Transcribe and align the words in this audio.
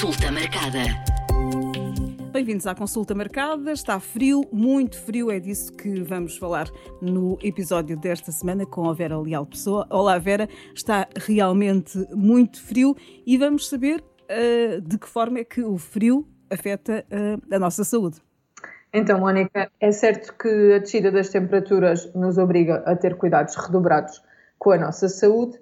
Consulta 0.00 0.32
marcada. 0.32 0.78
Bem-vindos 2.32 2.66
à 2.66 2.74
consulta 2.74 3.14
marcada. 3.14 3.70
Está 3.70 4.00
frio, 4.00 4.40
muito 4.50 4.98
frio, 4.98 5.30
é 5.30 5.38
disso 5.38 5.70
que 5.74 6.02
vamos 6.02 6.38
falar 6.38 6.68
no 7.02 7.36
episódio 7.42 7.98
desta 7.98 8.32
semana 8.32 8.64
com 8.64 8.88
a 8.88 8.94
Vera 8.94 9.20
Leal 9.20 9.44
Pessoa. 9.44 9.86
Olá, 9.90 10.16
Vera, 10.18 10.48
está 10.74 11.06
realmente 11.14 11.98
muito 12.14 12.62
frio 12.62 12.96
e 13.26 13.36
vamos 13.36 13.68
saber 13.68 14.00
uh, 14.00 14.80
de 14.80 14.96
que 14.96 15.06
forma 15.06 15.40
é 15.40 15.44
que 15.44 15.62
o 15.62 15.76
frio 15.76 16.26
afeta 16.48 17.04
uh, 17.12 17.54
a 17.54 17.58
nossa 17.58 17.84
saúde. 17.84 18.22
Então, 18.94 19.20
Mónica, 19.20 19.70
é 19.78 19.92
certo 19.92 20.34
que 20.38 20.72
a 20.72 20.78
descida 20.78 21.10
das 21.12 21.28
temperaturas 21.28 22.10
nos 22.14 22.38
obriga 22.38 22.76
a 22.86 22.96
ter 22.96 23.16
cuidados 23.16 23.54
redobrados 23.54 24.22
com 24.58 24.70
a 24.70 24.78
nossa 24.78 25.10
saúde. 25.10 25.60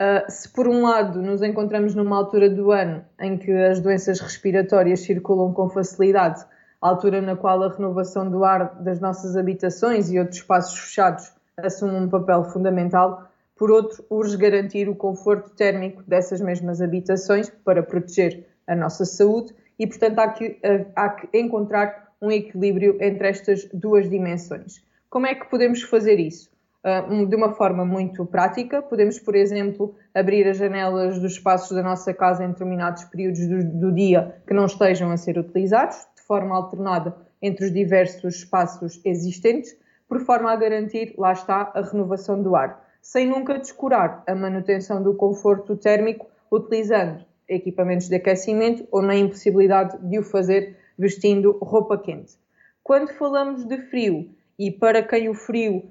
Uh, 0.00 0.30
se 0.30 0.48
por 0.48 0.66
um 0.66 0.82
lado 0.82 1.22
nos 1.22 1.42
encontramos 1.42 1.94
numa 1.94 2.16
altura 2.16 2.50
do 2.50 2.72
ano 2.72 3.04
em 3.20 3.38
que 3.38 3.52
as 3.52 3.80
doenças 3.80 4.18
respiratórias 4.20 5.00
circulam 5.00 5.52
com 5.52 5.68
facilidade, 5.68 6.44
altura 6.80 7.22
na 7.22 7.36
qual 7.36 7.62
a 7.62 7.68
renovação 7.68 8.28
do 8.28 8.44
ar 8.44 8.82
das 8.82 8.98
nossas 8.98 9.36
habitações 9.36 10.10
e 10.10 10.18
outros 10.18 10.38
espaços 10.38 10.78
fechados 10.78 11.32
assume 11.56 11.94
um 11.94 12.08
papel 12.08 12.44
fundamental, 12.44 13.28
por 13.56 13.70
outro, 13.70 14.04
urge 14.10 14.36
garantir 14.36 14.88
o 14.88 14.96
conforto 14.96 15.50
térmico 15.50 16.02
dessas 16.02 16.40
mesmas 16.40 16.80
habitações 16.80 17.48
para 17.48 17.82
proteger 17.82 18.46
a 18.66 18.74
nossa 18.74 19.04
saúde 19.04 19.54
e, 19.78 19.86
portanto, 19.86 20.18
há 20.18 20.28
que, 20.28 20.58
há 20.96 21.08
que 21.10 21.38
encontrar 21.38 22.12
um 22.20 22.30
equilíbrio 22.30 22.96
entre 23.00 23.28
estas 23.28 23.64
duas 23.72 24.08
dimensões. 24.08 24.82
Como 25.08 25.26
é 25.26 25.34
que 25.34 25.48
podemos 25.48 25.82
fazer 25.82 26.18
isso? 26.18 26.51
Uh, 26.84 27.26
de 27.26 27.36
uma 27.36 27.52
forma 27.54 27.84
muito 27.84 28.26
prática, 28.26 28.82
podemos, 28.82 29.18
por 29.20 29.36
exemplo, 29.36 29.94
abrir 30.12 30.48
as 30.48 30.56
janelas 30.56 31.20
dos 31.20 31.34
espaços 31.34 31.76
da 31.76 31.82
nossa 31.82 32.12
casa 32.12 32.44
em 32.44 32.48
determinados 32.48 33.04
períodos 33.04 33.46
do, 33.46 33.64
do 33.64 33.92
dia 33.92 34.34
que 34.44 34.52
não 34.52 34.66
estejam 34.66 35.10
a 35.12 35.16
ser 35.16 35.38
utilizados, 35.38 35.96
de 36.16 36.22
forma 36.22 36.56
alternada 36.56 37.16
entre 37.40 37.66
os 37.66 37.72
diversos 37.72 38.34
espaços 38.36 39.00
existentes, 39.04 39.76
por 40.08 40.20
forma 40.20 40.52
a 40.52 40.56
garantir, 40.56 41.14
lá 41.16 41.32
está, 41.32 41.70
a 41.72 41.80
renovação 41.82 42.42
do 42.42 42.56
ar, 42.56 42.84
sem 43.00 43.28
nunca 43.28 43.58
descurar 43.58 44.24
a 44.26 44.34
manutenção 44.34 45.02
do 45.02 45.14
conforto 45.14 45.76
térmico 45.76 46.26
utilizando 46.50 47.24
equipamentos 47.48 48.08
de 48.08 48.16
aquecimento 48.16 48.86
ou 48.90 49.02
na 49.02 49.16
impossibilidade 49.16 49.96
de 49.98 50.18
o 50.18 50.22
fazer 50.22 50.76
vestindo 50.98 51.58
roupa 51.62 51.96
quente. 51.96 52.34
Quando 52.82 53.12
falamos 53.14 53.64
de 53.64 53.78
frio, 53.78 54.28
e 54.58 54.70
para 54.70 55.02
quem 55.02 55.28
o 55.28 55.34
frio 55.34 55.88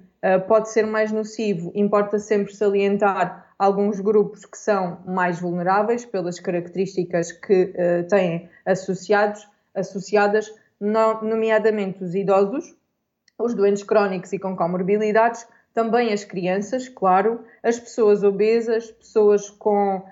pode 0.48 0.70
ser 0.70 0.86
mais 0.86 1.12
nocivo, 1.12 1.72
importa 1.74 2.20
sempre 2.20 2.54
salientar 2.54 3.52
alguns 3.62 4.00
grupos 4.00 4.44
que 4.44 4.58
são 4.58 5.00
mais 5.06 5.40
vulneráveis 5.40 6.04
pelas 6.04 6.40
características 6.40 7.32
que 7.32 7.66
uh, 7.66 8.08
têm 8.08 8.50
associados, 8.66 9.48
associadas, 9.76 10.52
no, 10.80 11.22
nomeadamente 11.22 12.04
os 12.04 12.16
idosos, 12.16 12.76
os 13.38 13.54
doentes 13.54 13.84
crónicos 13.84 14.34
e 14.34 14.40
com 14.40 14.56
comorbilidades, 14.56 15.48
também 15.76 16.12
as 16.12 16.24
crianças, 16.24 16.90
claro, 16.90 17.46
as 17.62 17.80
pessoas 17.80 18.24
obesas, 18.24 18.90
pessoas 18.90 19.50
com 19.52 20.04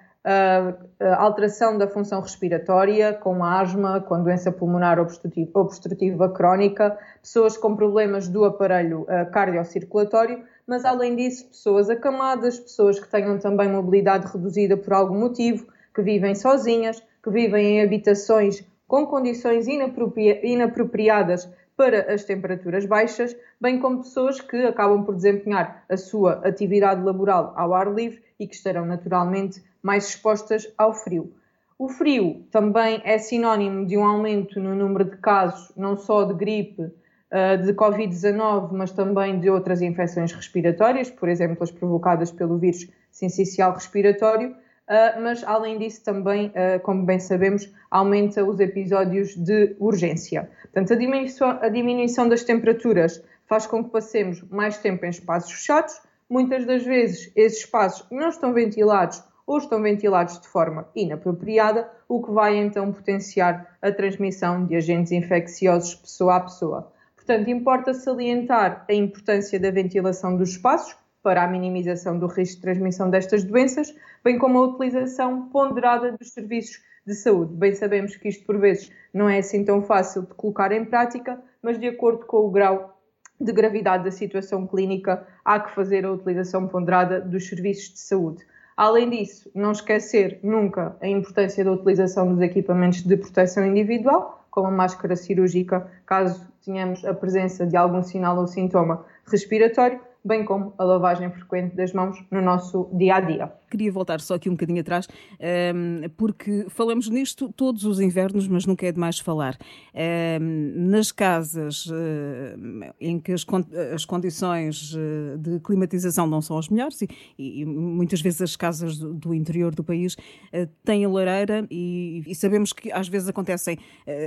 alteração 1.18 1.78
da 1.78 1.88
função 1.88 2.22
respiratória, 2.22 3.14
com 3.14 3.44
asma, 3.44 4.02
com 4.02 4.22
doença 4.22 4.52
pulmonar 4.52 5.00
obstrutiva, 5.00 5.52
obstrutiva 5.54 6.30
crónica, 6.30 6.98
pessoas 7.22 7.58
com 7.58 7.76
problemas 7.76 8.28
do 8.28 8.44
aparelho 8.44 9.08
cardiocirculatório, 9.32 10.44
mas 10.68 10.86
além 10.86 11.16
disso, 11.16 11.48
pessoas 11.48 11.90
acamadas, 11.90 12.60
pessoas 12.60 13.00
que 13.00 13.10
tenham 13.10 13.40
também 13.40 13.70
mobilidade 13.70 14.28
reduzida 14.32 14.76
por 14.76 14.94
algum 14.94 15.20
motivo, 15.20 15.68
que 15.96 16.02
vivem 16.02 16.36
sozinhas, 16.36 17.02
que 17.24 17.30
vivem 17.30 17.78
em 17.78 17.82
habitações 17.82 18.64
com 18.88 19.06
condições 19.06 19.68
inapropria 19.68 20.46
inapropriadas 20.46 21.48
para 21.78 22.12
as 22.14 22.24
temperaturas 22.26 22.86
baixas, 22.86 23.38
bem 23.62 23.80
como 23.80 24.00
pessoas 24.00 24.42
que 24.42 24.58
acabam 24.66 25.06
por 25.06 25.16
desempenhar 25.16 25.86
a 25.88 25.96
sua 25.96 26.42
atividade 26.46 27.02
laboral 27.02 27.54
ao 27.56 27.74
ar 27.74 27.94
livre 27.94 28.22
e 28.40 28.48
que 28.48 28.56
estarão 28.56 28.86
naturalmente 28.86 29.64
mais 29.82 30.10
expostas 30.10 30.68
ao 30.78 30.94
frio. 30.94 31.34
O 31.78 31.88
frio 31.88 32.46
também 32.52 33.02
é 33.06 33.18
sinónimo 33.18 33.86
de 33.86 33.98
um 33.98 34.06
aumento 34.06 34.60
no 34.60 34.76
número 34.76 35.06
de 35.06 35.18
casos, 35.18 35.72
não 35.78 35.96
só 35.96 36.26
de 36.26 36.34
gripe, 36.34 36.92
eh, 37.32 37.58
de 37.58 37.74
Covid-19, 37.74 38.72
mas 38.74 38.92
também 38.92 39.40
de 39.40 39.50
outras 39.50 39.82
infecções 39.82 40.34
respiratórias, 40.34 41.10
por 41.10 41.30
exemplo, 41.30 41.64
as 41.64 41.72
provocadas 41.72 42.32
pelo 42.32 42.58
vírus 42.58 42.88
sincicial 43.12 43.74
respiratório, 43.74 44.56
eh, 44.88 45.20
mas 45.22 45.44
além 45.44 45.78
disso 45.78 46.04
também, 46.04 46.52
eh, 46.56 46.80
como 46.80 47.06
bem 47.06 47.20
sabemos, 47.20 47.72
aumenta 47.92 48.44
os 48.44 48.60
episódios 48.60 49.36
de 49.36 49.76
urgência. 49.80 50.50
Portanto, 50.64 50.94
a 50.94 50.96
diminuição, 50.96 51.60
a 51.62 51.70
diminuição 51.70 52.28
das 52.28 52.44
temperaturas 52.44 53.24
faz 53.46 53.68
com 53.68 53.84
que 53.84 53.92
passemos 53.92 54.42
mais 54.50 54.80
tempo 54.80 55.06
em 55.06 55.10
espaços 55.10 55.52
fechados, 55.52 56.02
muitas 56.28 56.66
das 56.66 56.84
vezes 56.84 57.32
esses 57.36 57.60
espaços 57.60 58.06
não 58.12 58.30
estão 58.30 58.54
ventilados 58.54 59.24
ou 59.50 59.58
estão 59.58 59.82
ventilados 59.82 60.40
de 60.40 60.48
forma 60.48 60.88
inapropriada, 60.96 61.90
o 62.08 62.22
que 62.22 62.32
vai 62.32 62.56
então 62.56 62.94
potenciar 62.94 63.76
a 63.82 63.92
transmissão 63.92 64.64
de 64.64 64.76
agentes 64.76 65.12
infecciosos 65.12 65.96
pessoa 65.96 66.36
a 66.36 66.40
pessoa. 66.42 66.94
Portanto, 67.16 67.50
importa 67.50 67.92
salientar 67.96 68.86
a 68.88 68.94
importância 68.94 69.60
da 69.60 69.72
ventilação 69.72 70.38
dos 70.38 70.52
espaços 70.52 70.96
para 71.24 71.44
a 71.44 71.48
minimização 71.48 72.20
do 72.20 72.28
risco 72.28 72.58
de 72.58 72.62
transmissão 72.62 73.10
destas 73.10 73.44
doenças, 73.44 73.92
bem 74.24 74.38
como 74.38 74.60
a 74.60 74.68
utilização 74.68 75.50
ponderada 75.50 76.12
dos 76.12 76.30
serviços 76.30 76.80
de 77.04 77.16
saúde. 77.16 77.52
Bem 77.56 77.74
sabemos 77.74 78.16
que 78.16 78.30
isto, 78.30 78.46
por 78.46 78.60
vezes, 78.60 78.92
não 79.12 79.28
é 79.28 79.40
assim 79.40 79.66
tão 79.66 79.82
fácil 79.82 80.28
de 80.28 80.34
colocar 80.36 80.72
em 80.72 80.86
prática, 80.86 81.42
mas 81.60 81.80
de 81.80 81.88
acordo 81.88 82.24
com 82.28 82.38
o 82.46 82.52
grau 82.52 83.02
de 83.42 83.52
gravidade 83.52 84.04
da 84.04 84.12
situação 84.12 84.68
clínica, 84.68 85.26
há 85.44 85.60
que 85.60 85.74
fazer 85.74 86.06
a 86.06 86.12
utilização 86.12 86.68
ponderada 86.68 87.20
dos 87.20 87.48
serviços 87.48 87.94
de 87.94 88.00
saúde. 88.00 88.46
Além 88.80 89.10
disso, 89.10 89.52
não 89.54 89.74
esquecer 89.74 90.40
nunca 90.42 90.96
a 91.02 91.08
importância 91.10 91.66
da 91.66 91.74
utilização 91.74 92.34
dos 92.34 92.42
equipamentos 92.42 93.04
de 93.04 93.18
proteção 93.18 93.66
individual, 93.66 94.48
como 94.50 94.68
a 94.68 94.72
máscara 94.72 95.18
cirúrgica, 95.18 95.86
caso 96.06 96.48
tenhamos 96.64 97.04
a 97.04 97.14
presença 97.14 97.68
de 97.68 97.76
algum 97.76 98.02
sinal 98.02 98.38
ou 98.38 98.48
sintoma 98.48 99.06
respiratório, 99.26 100.00
bem 100.24 100.46
como 100.46 100.74
a 100.78 100.84
lavagem 100.86 101.30
frequente 101.30 101.76
das 101.76 101.92
mãos 101.92 102.24
no 102.32 102.42
nosso 102.42 102.90
dia 102.94 103.16
a 103.16 103.20
dia. 103.20 103.52
Queria 103.70 103.92
voltar 103.92 104.20
só 104.20 104.36
aqui 104.36 104.50
um 104.50 104.54
bocadinho 104.54 104.82
atrás, 104.82 105.08
ehm, 105.40 106.10
porque 106.18 106.66
falamos 106.70 107.10
nisto 107.10 107.54
todos 107.56 107.86
os 107.86 108.00
invernos, 108.00 108.48
mas 108.48 108.66
nunca 108.66 108.86
é 108.86 108.92
demais 108.92 109.20
falar. 109.20 109.58
Ehm, 109.94 110.74
nas 110.76 111.12
casas 111.12 111.90
eh, 111.92 112.56
em 113.00 113.20
que 113.20 113.32
as 113.32 114.06
condições 114.06 114.96
eh, 114.96 115.38
de 115.38 115.60
climatização 115.60 116.26
não 116.26 116.42
são 116.42 116.58
as 116.58 116.70
melhores, 116.70 117.00
e 117.38 117.66
muitas 117.66 118.22
vezes 118.22 118.42
as 118.42 118.56
casas 118.56 118.98
do 118.98 119.34
interior 119.34 119.76
do 119.76 119.84
país 119.84 120.16
eh, 120.52 120.68
têm 120.84 121.06
lareira, 121.08 121.68
e 121.70 122.24
sabemos 122.36 122.74
que 122.74 122.92
às 122.92 123.08
vezes 123.08 123.28
acontecem 123.28 123.78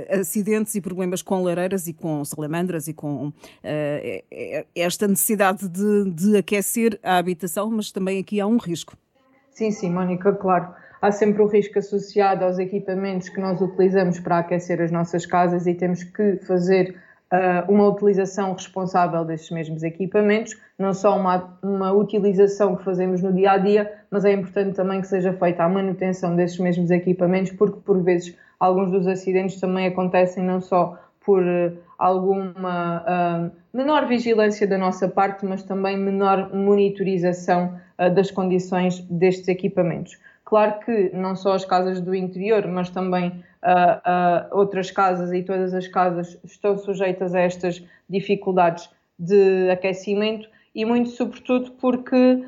acidentes 0.09 0.75
e 0.75 0.81
problemas 0.81 1.21
com 1.21 1.43
lareiras 1.43 1.87
e 1.87 1.93
com 1.93 2.23
salamandras 2.23 2.87
e 2.87 2.93
com 2.93 3.33
esta 4.75 5.07
necessidade 5.07 5.67
de, 5.67 6.11
de 6.11 6.37
aquecer 6.37 6.99
a 7.03 7.17
habitação, 7.17 7.69
mas 7.71 7.91
também 7.91 8.19
aqui 8.19 8.39
há 8.39 8.47
um 8.47 8.57
risco. 8.57 8.95
Sim, 9.53 9.69
sim, 9.69 9.91
Mónica, 9.91 10.33
claro. 10.33 10.73
Há 10.99 11.11
sempre 11.11 11.41
o 11.43 11.47
risco 11.47 11.77
associado 11.77 12.43
aos 12.43 12.57
equipamentos 12.57 13.29
que 13.29 13.39
nós 13.39 13.61
utilizamos 13.61 14.19
para 14.19 14.39
aquecer 14.39 14.81
as 14.81 14.91
nossas 14.91 15.25
casas 15.25 15.67
e 15.67 15.75
temos 15.75 16.03
que 16.03 16.37
fazer 16.37 16.95
uh, 17.31 17.71
uma 17.71 17.87
utilização 17.87 18.53
responsável 18.53 19.23
destes 19.23 19.51
mesmos 19.51 19.83
equipamentos, 19.83 20.55
não 20.79 20.91
só 20.91 21.15
uma, 21.15 21.59
uma 21.61 21.91
utilização 21.91 22.75
que 22.75 22.83
fazemos 22.83 23.21
no 23.21 23.31
dia 23.31 23.51
a 23.51 23.57
dia, 23.57 23.93
mas 24.09 24.25
é 24.25 24.31
importante 24.31 24.75
também 24.75 25.01
que 25.01 25.07
seja 25.07 25.33
feita 25.33 25.63
a 25.63 25.69
manutenção 25.69 26.35
destes 26.35 26.59
mesmos 26.59 26.89
equipamentos, 26.89 27.51
porque 27.51 27.79
por 27.81 28.01
vezes 28.01 28.35
alguns 28.59 28.91
dos 28.91 29.05
acidentes 29.05 29.59
também 29.59 29.85
acontecem 29.85 30.43
não 30.43 30.61
só 30.61 30.97
por 31.23 31.43
uh, 31.43 31.77
alguma 31.99 33.03
uh, 33.03 33.51
menor 33.71 34.07
vigilância 34.07 34.65
da 34.65 34.79
nossa 34.79 35.07
parte, 35.07 35.45
mas 35.45 35.61
também 35.61 35.95
menor 35.95 36.55
monitorização 36.55 37.77
das 38.09 38.31
condições 38.31 38.99
destes 39.09 39.47
equipamentos. 39.47 40.17
Claro 40.45 40.79
que 40.79 41.09
não 41.13 41.35
só 41.35 41.53
as 41.53 41.65
casas 41.65 42.01
do 42.01 42.13
interior, 42.13 42.67
mas 42.67 42.89
também 42.89 43.29
uh, 43.29 44.57
outras 44.57 44.91
casas 44.91 45.31
e 45.31 45.41
todas 45.41 45.73
as 45.73 45.87
casas 45.87 46.37
estão 46.43 46.77
sujeitas 46.77 47.33
a 47.33 47.39
estas 47.39 47.83
dificuldades 48.09 48.89
de 49.17 49.69
aquecimento 49.71 50.47
e 50.75 50.85
muito 50.85 51.09
sobretudo 51.09 51.71
porque 51.79 52.43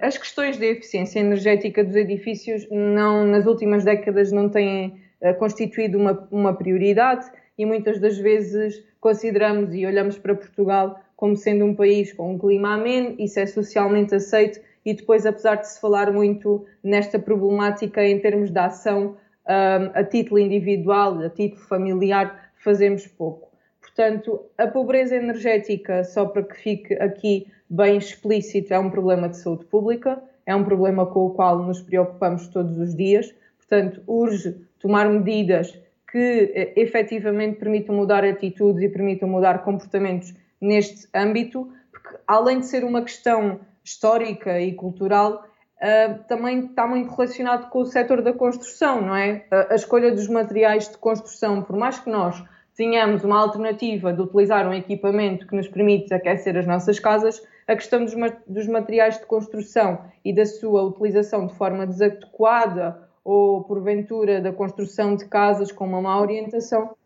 as 0.00 0.16
questões 0.16 0.56
de 0.56 0.64
eficiência 0.64 1.20
energética 1.20 1.84
dos 1.84 1.94
edifícios 1.94 2.66
não, 2.70 3.26
nas 3.26 3.44
últimas 3.44 3.84
décadas 3.84 4.32
não 4.32 4.48
têm 4.48 4.98
constituído 5.38 5.98
uma, 5.98 6.26
uma 6.30 6.54
prioridade 6.54 7.30
e 7.58 7.66
muitas 7.66 8.00
das 8.00 8.16
vezes 8.16 8.82
consideramos 8.98 9.74
e 9.74 9.84
olhamos 9.84 10.16
para 10.16 10.34
Portugal 10.34 10.98
como 11.22 11.36
sendo 11.36 11.64
um 11.64 11.72
país 11.72 12.12
com 12.12 12.34
um 12.34 12.36
clima 12.36 12.74
ameno, 12.74 13.14
isso 13.16 13.38
é 13.38 13.46
socialmente 13.46 14.12
aceito 14.12 14.60
e 14.84 14.92
depois, 14.92 15.24
apesar 15.24 15.54
de 15.54 15.68
se 15.68 15.80
falar 15.80 16.10
muito 16.10 16.66
nesta 16.82 17.16
problemática 17.16 18.04
em 18.04 18.18
termos 18.18 18.50
de 18.50 18.58
ação 18.58 19.14
a 19.46 20.02
título 20.02 20.40
individual, 20.40 21.20
a 21.20 21.30
título 21.30 21.62
familiar, 21.62 22.50
fazemos 22.56 23.06
pouco. 23.06 23.52
Portanto, 23.80 24.46
a 24.58 24.66
pobreza 24.66 25.14
energética, 25.14 26.02
só 26.02 26.26
para 26.26 26.42
que 26.42 26.56
fique 26.56 26.94
aqui 26.94 27.46
bem 27.70 27.98
explícito, 27.98 28.74
é 28.74 28.78
um 28.80 28.90
problema 28.90 29.28
de 29.28 29.36
saúde 29.36 29.64
pública, 29.66 30.20
é 30.44 30.56
um 30.56 30.64
problema 30.64 31.06
com 31.06 31.26
o 31.26 31.30
qual 31.30 31.62
nos 31.62 31.80
preocupamos 31.80 32.48
todos 32.48 32.76
os 32.78 32.96
dias. 32.96 33.32
Portanto, 33.58 34.02
urge 34.08 34.56
tomar 34.80 35.08
medidas 35.08 35.78
que 36.10 36.52
eh, 36.52 36.72
efetivamente 36.74 37.60
permitam 37.60 37.94
mudar 37.94 38.24
atitudes 38.24 38.82
e 38.82 38.88
permitam 38.88 39.28
mudar 39.28 39.62
comportamentos 39.62 40.34
neste 40.62 41.08
âmbito, 41.12 41.70
porque 41.90 42.16
além 42.26 42.60
de 42.60 42.66
ser 42.66 42.84
uma 42.84 43.02
questão 43.02 43.60
histórica 43.84 44.60
e 44.60 44.72
cultural, 44.72 45.44
uh, 45.82 46.24
também 46.28 46.66
está 46.66 46.86
muito 46.86 47.10
relacionado 47.10 47.68
com 47.68 47.80
o 47.80 47.86
setor 47.86 48.22
da 48.22 48.32
construção, 48.32 49.02
não 49.02 49.16
é? 49.16 49.44
A, 49.50 49.72
a 49.72 49.74
escolha 49.74 50.12
dos 50.12 50.28
materiais 50.28 50.88
de 50.88 50.96
construção, 50.96 51.62
por 51.62 51.76
mais 51.76 51.98
que 51.98 52.08
nós 52.08 52.42
tenhamos 52.76 53.24
uma 53.24 53.40
alternativa 53.40 54.12
de 54.12 54.22
utilizar 54.22 54.66
um 54.66 54.72
equipamento 54.72 55.46
que 55.46 55.56
nos 55.56 55.68
permite 55.68 56.14
aquecer 56.14 56.56
as 56.56 56.66
nossas 56.66 56.98
casas, 56.98 57.42
a 57.66 57.74
questão 57.74 58.04
dos, 58.04 58.14
dos 58.46 58.66
materiais 58.66 59.18
de 59.18 59.26
construção 59.26 60.04
e 60.24 60.32
da 60.32 60.46
sua 60.46 60.82
utilização 60.82 61.46
de 61.46 61.54
forma 61.54 61.86
desadequada 61.86 63.08
ou 63.24 63.62
porventura 63.64 64.40
da 64.40 64.52
construção 64.52 65.14
de 65.14 65.26
casas 65.26 65.70
com 65.70 65.86
uma 65.86 66.00
má 66.00 66.20
orientação 66.20 66.96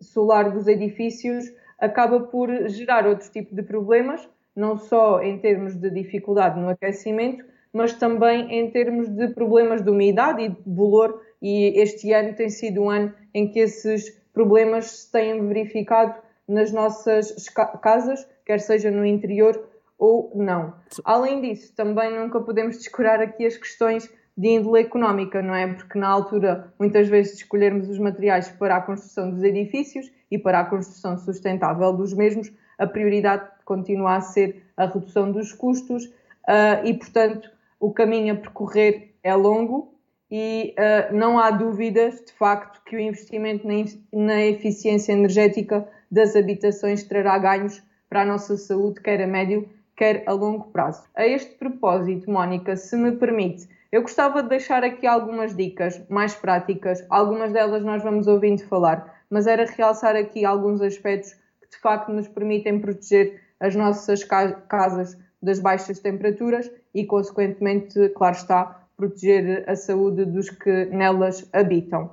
solar 0.00 0.50
dos 0.50 0.66
edifícios 0.66 1.50
acaba 1.78 2.20
por 2.20 2.50
gerar 2.68 3.06
outro 3.06 3.30
tipo 3.30 3.54
de 3.54 3.62
problemas, 3.62 4.28
não 4.54 4.78
só 4.78 5.22
em 5.22 5.38
termos 5.38 5.74
de 5.74 5.90
dificuldade 5.90 6.58
no 6.58 6.68
aquecimento, 6.68 7.44
mas 7.72 7.92
também 7.92 8.52
em 8.52 8.70
termos 8.70 9.08
de 9.08 9.28
problemas 9.28 9.82
de 9.82 9.90
umidade 9.90 10.42
e 10.42 10.48
de 10.48 10.62
bolor, 10.64 11.20
e 11.42 11.80
este 11.80 12.12
ano 12.12 12.34
tem 12.34 12.48
sido 12.48 12.82
um 12.82 12.90
ano 12.90 13.12
em 13.34 13.50
que 13.50 13.58
esses 13.58 14.10
problemas 14.32 14.86
se 14.86 15.12
têm 15.12 15.46
verificado 15.46 16.14
nas 16.46 16.72
nossas 16.72 17.48
casas, 17.82 18.26
quer 18.44 18.60
seja 18.60 18.90
no 18.90 19.04
interior 19.04 19.68
ou 19.98 20.30
não. 20.34 20.74
Além 21.04 21.40
disso, 21.40 21.74
também 21.74 22.16
nunca 22.16 22.40
podemos 22.40 22.78
descurar 22.78 23.20
aqui 23.20 23.46
as 23.46 23.56
questões 23.56 24.10
de 24.36 24.48
índole 24.48 24.82
económica, 24.82 25.40
não 25.40 25.54
é? 25.54 25.72
Porque 25.72 25.98
na 25.98 26.08
altura, 26.08 26.72
muitas 26.78 27.08
vezes, 27.08 27.34
escolhermos 27.34 27.88
os 27.88 27.98
materiais 27.98 28.48
para 28.48 28.76
a 28.76 28.80
construção 28.80 29.30
dos 29.30 29.42
edifícios 29.42 30.10
e 30.30 30.38
para 30.38 30.60
a 30.60 30.64
construção 30.64 31.16
sustentável 31.16 31.92
dos 31.92 32.12
mesmos, 32.12 32.52
a 32.78 32.86
prioridade 32.86 33.48
continua 33.64 34.16
a 34.16 34.20
ser 34.20 34.64
a 34.76 34.86
redução 34.86 35.30
dos 35.30 35.52
custos 35.52 36.06
uh, 36.06 36.84
e, 36.84 36.94
portanto, 36.94 37.50
o 37.78 37.92
caminho 37.92 38.34
a 38.34 38.36
percorrer 38.36 39.14
é 39.22 39.34
longo 39.34 39.94
e 40.30 40.74
uh, 40.78 41.14
não 41.14 41.38
há 41.38 41.50
dúvidas, 41.50 42.24
de 42.24 42.32
facto, 42.32 42.82
que 42.84 42.96
o 42.96 43.00
investimento 43.00 43.66
na, 43.66 43.74
na 44.12 44.44
eficiência 44.44 45.12
energética 45.12 45.86
das 46.10 46.34
habitações 46.34 47.04
trará 47.04 47.38
ganhos 47.38 47.82
para 48.08 48.22
a 48.22 48.24
nossa 48.24 48.56
saúde, 48.56 49.00
quer 49.00 49.22
a 49.22 49.26
médio, 49.26 49.68
quer 49.96 50.24
a 50.26 50.32
longo 50.32 50.64
prazo. 50.72 51.04
A 51.14 51.26
este 51.26 51.54
propósito, 51.54 52.30
Mónica, 52.30 52.76
se 52.76 52.96
me 52.96 53.12
permite, 53.12 53.68
eu 53.94 54.02
gostava 54.02 54.42
de 54.42 54.48
deixar 54.48 54.82
aqui 54.82 55.06
algumas 55.06 55.54
dicas 55.54 56.02
mais 56.08 56.34
práticas, 56.34 57.06
algumas 57.08 57.52
delas 57.52 57.84
nós 57.84 58.02
vamos 58.02 58.26
ouvindo 58.26 58.64
falar, 58.64 59.22
mas 59.30 59.46
era 59.46 59.64
realçar 59.66 60.16
aqui 60.16 60.44
alguns 60.44 60.82
aspectos 60.82 61.34
que 61.60 61.70
de 61.70 61.76
facto 61.76 62.10
nos 62.10 62.26
permitem 62.26 62.80
proteger 62.80 63.40
as 63.60 63.76
nossas 63.76 64.24
casas 64.24 65.16
das 65.40 65.60
baixas 65.60 66.00
temperaturas 66.00 66.68
e, 66.92 67.06
consequentemente, 67.06 68.08
claro 68.16 68.34
está, 68.34 68.84
proteger 68.96 69.62
a 69.70 69.76
saúde 69.76 70.24
dos 70.24 70.50
que 70.50 70.86
nelas 70.86 71.48
habitam. 71.52 72.10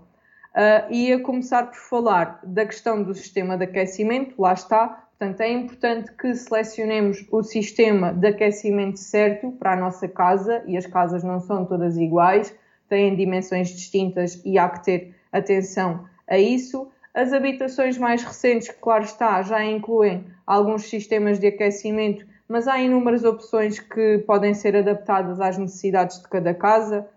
Uh, 0.53 1.23
começar 1.23 1.67
por 1.67 1.77
falar 1.77 2.39
da 2.43 2.65
questão 2.65 3.01
do 3.01 3.13
sistema 3.13 3.57
de 3.57 3.63
aquecimento, 3.63 4.41
lá 4.41 4.53
está, 4.53 5.07
Portanto, 5.21 5.41
é 5.41 5.51
importante 5.51 6.11
que 6.13 6.33
selecionemos 6.33 7.27
o 7.31 7.43
sistema 7.43 8.11
de 8.11 8.29
aquecimento 8.29 8.97
certo 8.97 9.51
para 9.51 9.73
a 9.73 9.75
nossa 9.75 10.07
casa 10.07 10.63
e 10.65 10.75
as 10.75 10.87
casas 10.87 11.23
não 11.23 11.39
são 11.39 11.63
todas 11.63 11.95
iguais, 11.95 12.51
têm 12.89 13.15
dimensões 13.15 13.69
distintas 13.69 14.41
e 14.43 14.57
há 14.57 14.67
que 14.67 14.83
ter 14.83 15.15
atenção 15.31 16.05
a 16.27 16.39
isso. 16.39 16.89
As 17.13 17.33
habitações 17.33 17.99
mais 17.99 18.23
recentes, 18.23 18.71
claro 18.81 19.03
está, 19.03 19.43
já 19.43 19.63
incluem 19.63 20.25
alguns 20.43 20.89
sistemas 20.89 21.37
de 21.37 21.45
aquecimento, 21.45 22.25
mas 22.47 22.67
há 22.67 22.79
inúmeras 22.79 23.23
opções 23.23 23.79
que 23.79 24.23
podem 24.25 24.55
ser 24.55 24.75
adaptadas 24.75 25.39
às 25.39 25.55
necessidades 25.55 26.19
de 26.19 26.27
cada 26.29 26.55
casa, 26.55 27.07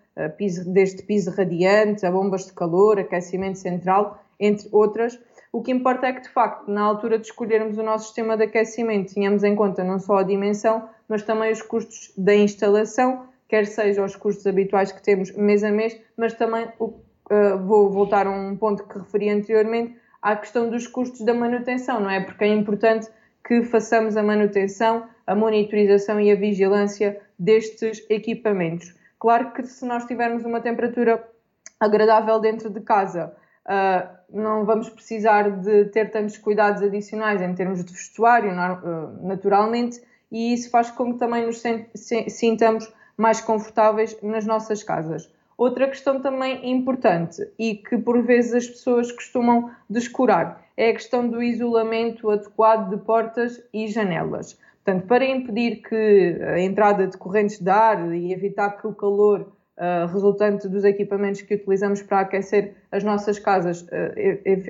desde 0.67 1.03
piso 1.03 1.31
radiante 1.31 2.07
a 2.07 2.11
bombas 2.11 2.47
de 2.47 2.53
calor, 2.53 2.99
aquecimento 2.99 3.59
central, 3.59 4.23
entre 4.39 4.69
outras. 4.73 5.19
O 5.53 5.63
que 5.63 5.73
importa 5.73 6.07
é 6.07 6.13
que, 6.13 6.23
de 6.23 6.29
facto, 6.29 6.71
na 6.71 6.83
altura 6.83 7.19
de 7.19 7.27
escolhermos 7.27 7.79
o 7.79 7.83
nosso 7.83 8.07
sistema 8.07 8.37
de 8.37 8.45
aquecimento, 8.45 9.15
tenhamos 9.15 9.45
em 9.45 9.55
conta 9.55 9.85
não 9.85 9.99
só 9.99 10.19
a 10.19 10.23
dimensão, 10.23 10.89
mas 11.09 11.23
também 11.23 11.53
os 11.53 11.63
custos 11.63 12.13
da 12.17 12.35
instalação, 12.35 13.27
quer 13.49 13.67
seja 13.67 14.05
os 14.05 14.17
custos 14.17 14.47
habituais 14.47 14.91
que 14.91 15.03
temos 15.03 15.31
mês 15.33 15.63
a 15.63 15.71
mês, 15.71 15.97
mas 16.17 16.35
também 16.35 16.67
o, 16.79 16.87
uh, 16.87 17.59
vou 17.65 17.91
voltar 17.91 18.27
a 18.27 18.31
um 18.31 18.57
ponto 18.57 18.85
que 18.85 18.99
referi 18.99 19.31
anteriormente, 19.31 19.97
à 20.21 20.35
questão 20.35 20.71
dos 20.71 20.87
custos 20.87 21.21
da 21.21 21.35
manutenção, 21.35 22.01
não 22.01 22.11
é? 22.11 22.21
Porque 22.21 22.45
é 22.45 22.49
importante 22.49 23.09
que 23.47 23.63
façamos 23.63 24.17
a 24.17 24.23
manutenção, 24.23 25.05
a 25.27 25.35
monitorização 25.35 26.19
e 26.21 26.33
a 26.33 26.35
vigilância 26.35 27.21
destes 27.39 28.05
equipamentos. 28.09 28.95
Claro 29.25 29.53
que 29.53 29.63
se 29.63 29.87
nós 29.87 30.05
tivermos 30.05 30.45
uma 30.45 30.61
temperatura 30.61 31.27
agradável 31.81 32.39
dentro 32.39 32.69
de 32.69 32.81
casa, 32.83 33.35
Uh, 33.67 34.07
não 34.29 34.67
vamos 34.67 34.91
precisar 34.91 35.51
de 35.51 35.87
ter 35.87 36.11
tantos 36.11 36.37
cuidados 36.37 36.83
adicionais 36.83 37.41
em 37.41 37.55
termos 37.55 37.83
de 37.83 37.91
vestuário, 37.91 38.51
uh, 38.53 39.27
naturalmente, 39.27 40.03
e 40.31 40.53
isso 40.53 40.69
faz 40.69 40.91
com 40.91 41.15
que 41.15 41.19
também 41.19 41.47
nos 41.47 41.63
sintamos 42.29 42.93
mais 43.17 43.41
confortáveis 43.41 44.21
nas 44.23 44.45
nossas 44.45 44.83
casas. 44.83 45.33
Outra 45.57 45.89
questão 45.89 46.21
também 46.21 46.73
importante 46.73 47.51
e 47.59 47.77
que 47.77 47.97
por 47.97 48.23
vezes 48.23 48.53
as 48.53 48.67
pessoas 48.67 49.11
costumam 49.11 49.71
descurar 49.89 50.63
é 50.77 50.91
a 50.91 50.93
questão 50.93 51.27
do 51.27 51.43
isolamento 51.43 52.31
adequado 52.31 52.91
de 52.91 52.99
portas 52.99 53.63
e 53.73 53.89
janelas. 53.89 54.61
Portanto, 54.85 55.07
para 55.07 55.25
impedir 55.25 55.77
que 55.77 56.39
a 56.43 56.61
entrada 56.61 57.07
de 57.07 57.17
correntes 57.17 57.59
de 57.59 57.71
ar 57.71 58.15
e 58.15 58.33
evitar 58.33 58.79
que 58.79 58.87
o 58.87 58.95
calor 58.95 59.53
uh, 59.79 60.07
resultante 60.13 60.69
dos 60.69 60.85
equipamentos 60.85 61.41
que 61.41 61.55
utilizamos 61.55 62.03
para 62.03 62.21
aquecer 62.21 62.75
as 62.93 63.03
nossas 63.03 63.39
casas 63.39 63.81
uh, 63.83 64.13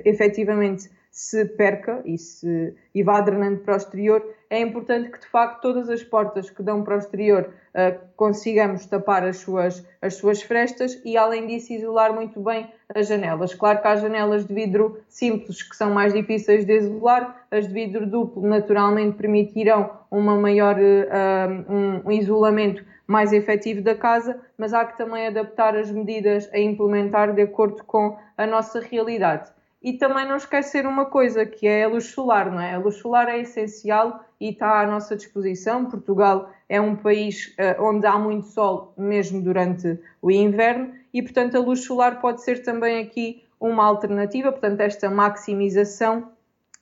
efetivamente 0.05 0.89
se 1.11 1.45
perca 1.45 2.01
e, 2.05 2.17
se, 2.17 2.73
e 2.93 3.03
vá 3.03 3.19
drenando 3.19 3.59
para 3.59 3.73
o 3.73 3.77
exterior, 3.77 4.25
é 4.49 4.59
importante 4.59 5.09
que 5.09 5.19
de 5.19 5.27
facto 5.27 5.61
todas 5.61 5.89
as 5.89 6.03
portas 6.03 6.49
que 6.49 6.63
dão 6.63 6.83
para 6.83 6.95
o 6.95 6.99
exterior 6.99 7.53
uh, 7.73 7.99
consigamos 8.15 8.85
tapar 8.85 9.25
as 9.25 9.37
suas, 9.37 9.85
as 10.01 10.15
suas 10.15 10.41
frestas 10.41 11.01
e 11.03 11.17
além 11.17 11.47
disso 11.47 11.73
isolar 11.73 12.13
muito 12.13 12.39
bem 12.41 12.69
as 12.93 13.07
janelas. 13.07 13.53
Claro 13.53 13.81
que 13.81 13.87
há 13.87 13.95
janelas 13.95 14.45
de 14.45 14.53
vidro 14.53 14.99
simples 15.07 15.63
que 15.63 15.75
são 15.75 15.91
mais 15.91 16.13
difíceis 16.13 16.65
de 16.65 16.77
isolar, 16.77 17.45
as 17.49 17.67
de 17.67 17.73
vidro 17.73 18.05
duplo 18.05 18.45
naturalmente 18.47 19.17
permitirão 19.17 19.91
uma 20.11 20.35
maior 20.35 20.75
uh, 20.77 22.05
um, 22.05 22.11
isolamento 22.11 22.83
mais 23.07 23.31
efetivo 23.31 23.81
da 23.81 23.95
casa, 23.95 24.39
mas 24.57 24.73
há 24.73 24.83
que 24.85 24.97
também 24.97 25.27
adaptar 25.27 25.75
as 25.75 25.91
medidas 25.91 26.49
a 26.53 26.59
implementar 26.59 27.33
de 27.33 27.41
acordo 27.41 27.83
com 27.83 28.17
a 28.37 28.47
nossa 28.47 28.79
realidade. 28.79 29.49
E 29.81 29.93
também 29.93 30.27
não 30.27 30.37
esquecer 30.37 30.87
uma 30.87 31.05
coisa, 31.05 31.45
que 31.45 31.67
é 31.67 31.83
a 31.83 31.87
luz 31.87 32.05
solar, 32.05 32.51
não 32.51 32.59
é? 32.59 32.73
A 32.73 32.79
luz 32.79 32.95
solar 32.95 33.29
é 33.29 33.39
essencial 33.39 34.25
e 34.41 34.49
está 34.49 34.81
à 34.81 34.87
nossa 34.87 35.15
disposição. 35.15 35.85
Portugal 35.85 36.49
é 36.67 36.81
um 36.81 36.95
país 36.95 37.55
uh, 37.59 37.83
onde 37.83 38.07
há 38.07 38.17
muito 38.17 38.47
sol, 38.47 38.93
mesmo 38.97 39.41
durante 39.43 39.99
o 40.19 40.31
inverno, 40.31 40.91
e 41.15 41.21
portanto 41.21 41.55
a 41.55 41.61
luz 41.61 41.85
solar 41.85 42.19
pode 42.19 42.43
ser 42.43 42.61
também 42.61 42.99
aqui 42.99 43.41
uma 43.57 43.85
alternativa, 43.85 44.51
portanto, 44.51 44.81
esta 44.81 45.09
maximização 45.09 46.29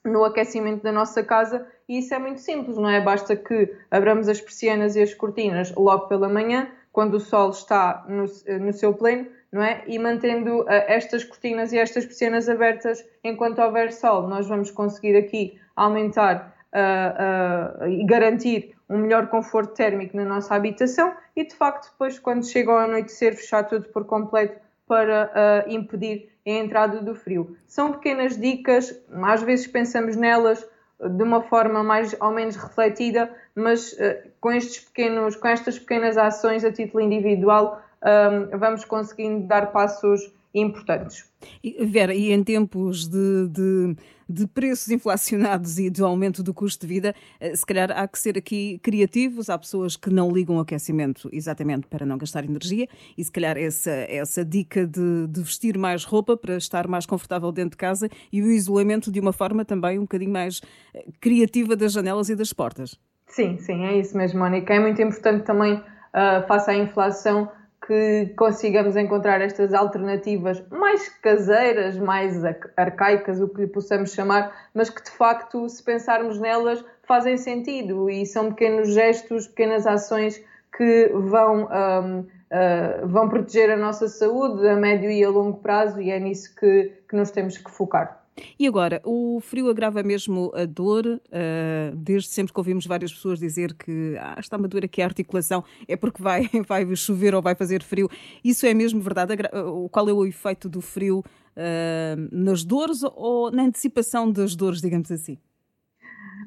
no 0.04 0.24
aquecimento 0.24 0.82
da 0.82 0.90
nossa 0.90 1.22
casa 1.22 1.64
e 1.88 1.98
isso 1.98 2.12
é 2.12 2.18
muito 2.18 2.40
simples, 2.40 2.76
não 2.76 2.90
é? 2.90 3.00
Basta 3.00 3.36
que 3.36 3.72
abramos 3.88 4.28
as 4.28 4.40
persianas 4.40 4.96
e 4.96 5.02
as 5.02 5.14
cortinas 5.14 5.72
logo 5.76 6.08
pela 6.08 6.28
manhã, 6.28 6.68
quando 6.92 7.14
o 7.14 7.20
sol 7.20 7.50
está 7.50 8.04
no, 8.08 8.24
no 8.58 8.72
seu 8.72 8.92
pleno, 8.92 9.28
não 9.52 9.62
é? 9.62 9.84
E 9.86 10.00
mantendo 10.00 10.62
uh, 10.62 10.68
estas 10.68 11.22
cortinas 11.22 11.72
e 11.72 11.78
estas 11.78 12.04
persianas 12.04 12.48
abertas 12.48 13.06
enquanto 13.22 13.60
houver 13.60 13.92
sol, 13.92 14.26
nós 14.26 14.48
vamos 14.48 14.68
conseguir 14.72 15.16
aqui 15.16 15.60
aumentar 15.76 16.56
uh, 16.72 17.84
uh, 17.84 17.88
e 17.88 18.04
garantir 18.04 18.73
um 18.88 18.98
melhor 18.98 19.28
conforto 19.28 19.74
térmico 19.74 20.16
na 20.16 20.24
nossa 20.24 20.54
habitação 20.54 21.14
e, 21.34 21.44
de 21.44 21.54
facto, 21.54 21.90
depois, 21.90 22.18
quando 22.18 22.46
chega 22.46 22.70
ao 22.70 22.78
anoitecer, 22.78 23.34
fechar 23.36 23.64
tudo 23.64 23.88
por 23.88 24.04
completo 24.04 24.60
para 24.86 25.64
impedir 25.68 26.30
a 26.46 26.50
entrada 26.50 27.00
do 27.00 27.14
frio. 27.14 27.56
São 27.66 27.92
pequenas 27.92 28.36
dicas, 28.36 28.94
às 29.22 29.42
vezes 29.42 29.66
pensamos 29.66 30.14
nelas 30.14 30.66
de 31.00 31.22
uma 31.22 31.42
forma 31.42 31.82
mais 31.82 32.14
ou 32.20 32.30
menos 32.30 32.56
refletida, 32.56 33.30
mas 33.54 33.92
uh, 33.94 34.30
com, 34.40 34.52
estes 34.52 34.84
pequenos, 34.84 35.36
com 35.36 35.48
estas 35.48 35.78
pequenas 35.78 36.16
ações 36.16 36.64
a 36.64 36.72
título 36.72 37.02
individual 37.02 37.82
um, 38.04 38.58
vamos 38.58 38.84
conseguindo 38.84 39.46
dar 39.46 39.72
passos 39.72 40.33
importantes. 40.54 41.24
Vera, 41.80 42.14
e 42.14 42.32
em 42.32 42.42
tempos 42.42 43.08
de, 43.08 43.48
de, 43.48 43.96
de, 44.28 44.46
preços 44.46 44.88
inflacionados 44.88 45.78
e 45.78 45.90
do 45.90 46.06
aumento 46.06 46.42
do 46.42 46.54
custo 46.54 46.86
de 46.86 46.94
vida, 46.94 47.14
eh, 47.40 47.54
se 47.54 47.66
calhar 47.66 47.90
há 47.90 48.06
que 48.06 48.18
ser 48.18 48.38
aqui 48.38 48.78
criativos. 48.82 49.50
Há 49.50 49.58
pessoas 49.58 49.96
que 49.96 50.10
não 50.10 50.30
ligam 50.30 50.56
o 50.56 50.60
aquecimento 50.60 51.28
exatamente 51.32 51.86
para 51.86 52.06
não 52.06 52.16
gastar 52.16 52.44
energia, 52.44 52.88
e 53.18 53.24
se 53.24 53.32
calhar 53.32 53.58
essa, 53.58 53.90
essa 53.90 54.44
dica 54.44 54.86
de, 54.86 55.26
de 55.26 55.42
vestir 55.42 55.76
mais 55.76 56.04
roupa 56.04 56.36
para 56.36 56.56
estar 56.56 56.86
mais 56.86 57.04
confortável 57.04 57.50
dentro 57.50 57.72
de 57.72 57.76
casa 57.76 58.08
e 58.32 58.40
o 58.40 58.50
isolamento 58.50 59.10
de 59.10 59.20
uma 59.20 59.32
forma 59.32 59.64
também 59.64 59.98
um 59.98 60.02
bocadinho 60.02 60.32
mais 60.32 60.60
eh, 60.94 61.04
criativa 61.20 61.76
das 61.76 61.92
janelas 61.92 62.28
e 62.28 62.36
das 62.36 62.52
portas. 62.52 62.98
Sim, 63.26 63.58
sim, 63.58 63.84
é 63.84 63.98
isso 63.98 64.16
mesmo, 64.16 64.38
Mónica. 64.38 64.72
É 64.72 64.78
muito 64.78 65.00
importante 65.02 65.44
também, 65.44 65.74
uh, 65.74 66.46
face 66.46 66.70
à 66.70 66.74
inflação, 66.74 67.50
que 67.86 68.32
consigamos 68.36 68.96
encontrar 68.96 69.42
estas 69.42 69.74
alternativas 69.74 70.62
mais 70.70 71.08
caseiras, 71.20 71.98
mais 71.98 72.42
arcaicas, 72.76 73.40
o 73.40 73.48
que 73.48 73.62
lhe 73.62 73.66
possamos 73.66 74.12
chamar, 74.12 74.70
mas 74.72 74.88
que 74.88 75.02
de 75.02 75.10
facto, 75.10 75.68
se 75.68 75.82
pensarmos 75.82 76.40
nelas, 76.40 76.82
fazem 77.02 77.36
sentido 77.36 78.08
e 78.08 78.24
são 78.24 78.50
pequenos 78.50 78.94
gestos, 78.94 79.46
pequenas 79.46 79.86
ações 79.86 80.42
que 80.76 81.10
vão, 81.14 81.68
um, 81.68 82.20
uh, 82.20 83.06
vão 83.06 83.28
proteger 83.28 83.70
a 83.70 83.76
nossa 83.76 84.08
saúde 84.08 84.66
a 84.66 84.76
médio 84.76 85.10
e 85.10 85.22
a 85.22 85.28
longo 85.28 85.58
prazo 85.58 86.00
e 86.00 86.10
é 86.10 86.18
nisso 86.18 86.54
que, 86.56 86.90
que 87.08 87.14
nos 87.14 87.30
temos 87.30 87.58
que 87.58 87.70
focar. 87.70 88.23
E 88.58 88.66
agora, 88.66 89.00
o 89.04 89.40
frio 89.40 89.68
agrava 89.68 90.02
mesmo 90.02 90.50
a 90.54 90.64
dor? 90.64 91.06
Uh, 91.06 91.96
desde 91.96 92.28
sempre 92.28 92.52
que 92.52 92.60
ouvimos 92.60 92.86
várias 92.86 93.12
pessoas 93.12 93.38
dizer 93.38 93.74
que 93.74 94.16
ah, 94.18 94.36
está-me 94.38 94.64
a 94.64 94.68
doer 94.68 94.84
aqui 94.84 95.02
a 95.02 95.06
articulação, 95.06 95.64
é 95.86 95.96
porque 95.96 96.22
vai, 96.22 96.48
vai 96.66 96.96
chover 96.96 97.34
ou 97.34 97.42
vai 97.42 97.54
fazer 97.54 97.82
frio. 97.82 98.08
Isso 98.42 98.66
é 98.66 98.74
mesmo 98.74 99.00
verdade? 99.00 99.34
Qual 99.90 100.08
é 100.08 100.12
o 100.12 100.24
efeito 100.26 100.68
do 100.68 100.80
frio 100.80 101.18
uh, 101.56 102.28
nas 102.32 102.64
dores 102.64 103.02
ou 103.02 103.50
na 103.50 103.64
antecipação 103.64 104.30
das 104.30 104.54
dores, 104.56 104.80
digamos 104.80 105.10
assim? 105.10 105.38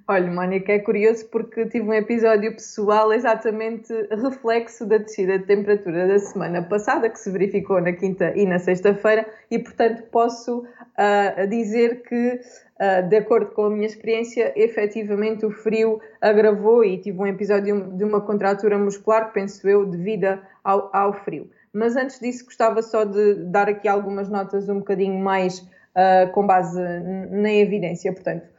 Olha, 0.10 0.32
Mónica, 0.32 0.72
é 0.72 0.80
curioso 0.80 1.28
porque 1.28 1.66
tive 1.66 1.86
um 1.86 1.94
episódio 1.94 2.54
pessoal 2.54 3.12
exatamente 3.12 3.92
reflexo 4.10 4.86
da 4.86 5.00
descida 5.00 5.38
de 5.38 5.46
temperatura 5.46 6.08
da 6.08 6.18
semana 6.18 6.62
passada, 6.64 7.10
que 7.10 7.20
se 7.20 7.30
verificou 7.30 7.82
na 7.82 7.92
quinta 7.92 8.32
e 8.34 8.46
na 8.46 8.58
sexta-feira, 8.58 9.26
e 9.52 9.60
portanto 9.60 10.04
posso 10.04 10.60
uh, 10.60 11.48
dizer 11.50 12.04
que, 12.04 12.40
uh, 12.80 13.10
de 13.10 13.18
acordo 13.18 13.52
com 13.52 13.66
a 13.66 13.70
minha 13.70 13.86
experiência, 13.86 14.54
efetivamente 14.56 15.46
o 15.46 15.52
frio 15.52 16.00
agravou 16.22 16.86
e 16.86 16.98
tive 17.00 17.20
um 17.20 17.28
episódio 17.28 17.92
de 17.92 18.06
uma 18.06 18.22
contratura 18.22 18.80
muscular, 18.80 19.34
penso 19.34 19.68
eu, 19.68 19.86
devido 19.86 20.40
ao, 20.64 20.90
ao 20.96 21.12
frio. 21.26 21.52
Mas 21.74 21.98
antes 21.98 22.18
disso, 22.22 22.46
gostava 22.46 22.82
só 22.82 23.04
de 23.04 23.44
dar 23.44 23.68
aqui 23.68 23.90
algumas 23.90 24.30
notas 24.30 24.70
um 24.70 24.80
bocadinho 24.80 25.22
mais 25.22 25.60
uh, 25.60 26.32
com 26.32 26.48
base 26.48 26.82
na 27.30 27.52
evidência. 27.52 28.14
Portanto, 28.14 28.56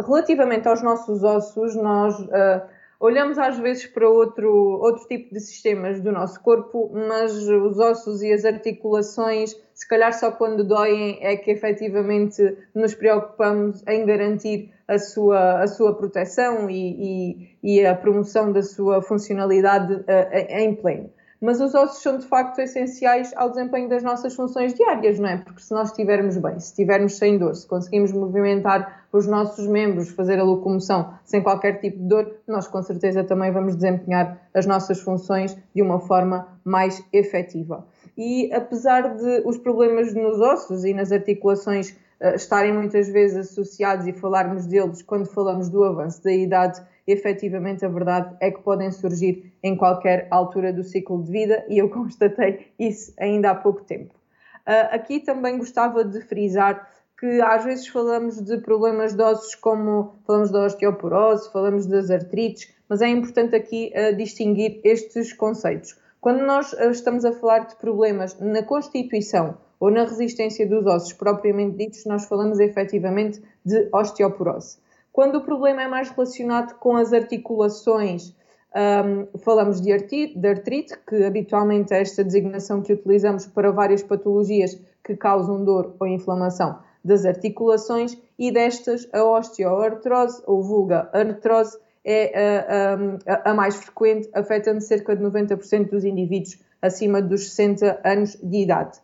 relativamente 0.00 0.66
aos 0.68 0.82
nossos 0.82 1.22
ossos, 1.22 1.74
nós 1.76 2.18
uh, 2.18 2.62
olhamos 2.98 3.38
às 3.38 3.58
vezes 3.58 3.86
para 3.86 4.08
outro, 4.08 4.50
outro 4.50 5.06
tipo 5.06 5.34
de 5.34 5.40
sistemas 5.40 6.00
do 6.00 6.10
nosso 6.10 6.40
corpo, 6.42 6.90
mas 6.92 7.32
os 7.48 7.78
ossos 7.78 8.22
e 8.22 8.32
as 8.32 8.44
articulações, 8.44 9.54
se 9.74 9.86
calhar 9.86 10.12
só 10.12 10.30
quando 10.30 10.64
doem 10.64 11.18
é 11.20 11.36
que 11.36 11.50
efetivamente 11.50 12.56
nos 12.74 12.94
preocupamos 12.94 13.82
em 13.86 14.06
garantir 14.06 14.72
a 14.88 14.98
sua, 14.98 15.62
a 15.62 15.66
sua 15.66 15.94
proteção 15.94 16.70
e, 16.70 17.56
e, 17.62 17.80
e 17.80 17.86
a 17.86 17.94
promoção 17.94 18.52
da 18.52 18.62
sua 18.62 19.02
funcionalidade 19.02 19.92
uh, 19.92 20.06
em 20.48 20.74
pleno 20.74 21.10
mas 21.40 21.60
os 21.60 21.74
ossos 21.74 22.02
são 22.02 22.18
de 22.18 22.26
facto 22.26 22.58
essenciais 22.60 23.32
ao 23.36 23.50
desempenho 23.50 23.88
das 23.88 24.02
nossas 24.02 24.34
funções 24.34 24.74
diárias, 24.74 25.18
não 25.18 25.28
é? 25.28 25.36
Porque 25.38 25.60
se 25.60 25.72
nós 25.72 25.90
estivermos 25.90 26.36
bem, 26.36 26.58
se 26.58 26.68
estivermos 26.68 27.16
sem 27.16 27.38
dor, 27.38 27.54
se 27.54 27.66
conseguimos 27.66 28.12
movimentar 28.12 29.06
os 29.12 29.26
nossos 29.26 29.66
membros, 29.66 30.10
fazer 30.10 30.38
a 30.38 30.44
locomoção 30.44 31.14
sem 31.24 31.42
qualquer 31.42 31.80
tipo 31.80 31.98
de 31.98 32.08
dor, 32.08 32.34
nós 32.46 32.66
com 32.66 32.82
certeza 32.82 33.24
também 33.24 33.52
vamos 33.52 33.76
desempenhar 33.76 34.40
as 34.54 34.66
nossas 34.66 35.00
funções 35.00 35.56
de 35.74 35.82
uma 35.82 36.00
forma 36.00 36.48
mais 36.64 37.02
efetiva. 37.12 37.86
E 38.16 38.52
apesar 38.52 39.14
de 39.16 39.42
os 39.44 39.58
problemas 39.58 40.14
nos 40.14 40.40
ossos 40.40 40.84
e 40.84 40.94
nas 40.94 41.12
articulações 41.12 41.90
uh, 42.20 42.34
estarem 42.34 42.72
muitas 42.72 43.08
vezes 43.08 43.50
associados 43.50 44.06
e 44.06 44.12
falarmos 44.12 44.66
deles 44.66 45.02
quando 45.02 45.26
falamos 45.26 45.68
do 45.68 45.84
avanço 45.84 46.22
da 46.22 46.32
idade, 46.32 46.80
efetivamente 47.06 47.84
a 47.84 47.88
verdade 47.88 48.36
é 48.40 48.50
que 48.50 48.62
podem 48.62 48.90
surgir 48.90 49.52
em 49.62 49.76
qualquer 49.76 50.26
altura 50.30 50.72
do 50.72 50.82
ciclo 50.82 51.22
de 51.22 51.30
vida 51.30 51.64
e 51.68 51.78
eu 51.78 51.88
constatei 51.90 52.72
isso 52.78 53.12
ainda 53.18 53.50
há 53.50 53.54
pouco 53.54 53.84
tempo. 53.84 54.14
Uh, 54.66 54.90
aqui 54.90 55.20
também 55.20 55.58
gostava 55.58 56.04
de 56.04 56.20
frisar 56.22 56.90
que 57.18 57.40
às 57.40 57.64
vezes 57.64 57.86
falamos 57.86 58.42
de 58.42 58.58
problemas 58.58 59.14
de 59.14 59.22
ossos 59.22 59.54
como 59.54 60.16
falamos 60.26 60.50
da 60.50 60.64
osteoporose, 60.64 61.50
falamos 61.50 61.86
das 61.86 62.10
artrites, 62.10 62.74
mas 62.88 63.00
é 63.00 63.08
importante 63.08 63.54
aqui 63.54 63.92
uh, 63.94 64.14
distinguir 64.16 64.80
estes 64.84 65.32
conceitos. 65.32 65.96
Quando 66.20 66.44
nós 66.44 66.72
uh, 66.72 66.90
estamos 66.90 67.24
a 67.24 67.32
falar 67.32 67.60
de 67.60 67.76
problemas 67.76 68.38
na 68.40 68.62
constituição 68.62 69.56
ou 69.78 69.90
na 69.90 70.02
resistência 70.02 70.66
dos 70.66 70.84
ossos 70.86 71.12
propriamente 71.12 71.76
ditos, 71.76 72.04
nós 72.04 72.26
falamos 72.26 72.58
efetivamente 72.58 73.40
de 73.64 73.88
osteoporose. 73.92 74.78
Quando 75.16 75.36
o 75.36 75.40
problema 75.40 75.80
é 75.80 75.88
mais 75.88 76.10
relacionado 76.10 76.74
com 76.74 76.94
as 76.94 77.10
articulações, 77.10 78.34
um, 78.76 79.38
falamos 79.38 79.80
de 79.80 79.90
artrite, 79.90 80.38
de 80.38 80.46
artrite, 80.46 80.94
que 81.08 81.24
habitualmente 81.24 81.94
é 81.94 82.02
esta 82.02 82.22
designação 82.22 82.82
que 82.82 82.92
utilizamos 82.92 83.46
para 83.46 83.70
várias 83.70 84.02
patologias 84.02 84.78
que 85.02 85.16
causam 85.16 85.64
dor 85.64 85.96
ou 85.98 86.06
inflamação 86.06 86.80
das 87.02 87.24
articulações, 87.24 88.14
e 88.38 88.52
destas 88.52 89.08
a 89.10 89.24
osteoartrose 89.24 90.42
ou 90.46 90.62
vulga 90.62 91.08
artrose 91.14 91.78
é 92.04 92.38
a, 92.38 92.94
a, 93.26 93.52
a 93.52 93.54
mais 93.54 93.76
frequente, 93.76 94.28
afetando 94.34 94.82
cerca 94.82 95.16
de 95.16 95.24
90% 95.24 95.88
dos 95.88 96.04
indivíduos 96.04 96.58
acima 96.82 97.22
dos 97.22 97.48
60 97.54 98.02
anos 98.04 98.36
de 98.42 98.58
idade. 98.58 99.00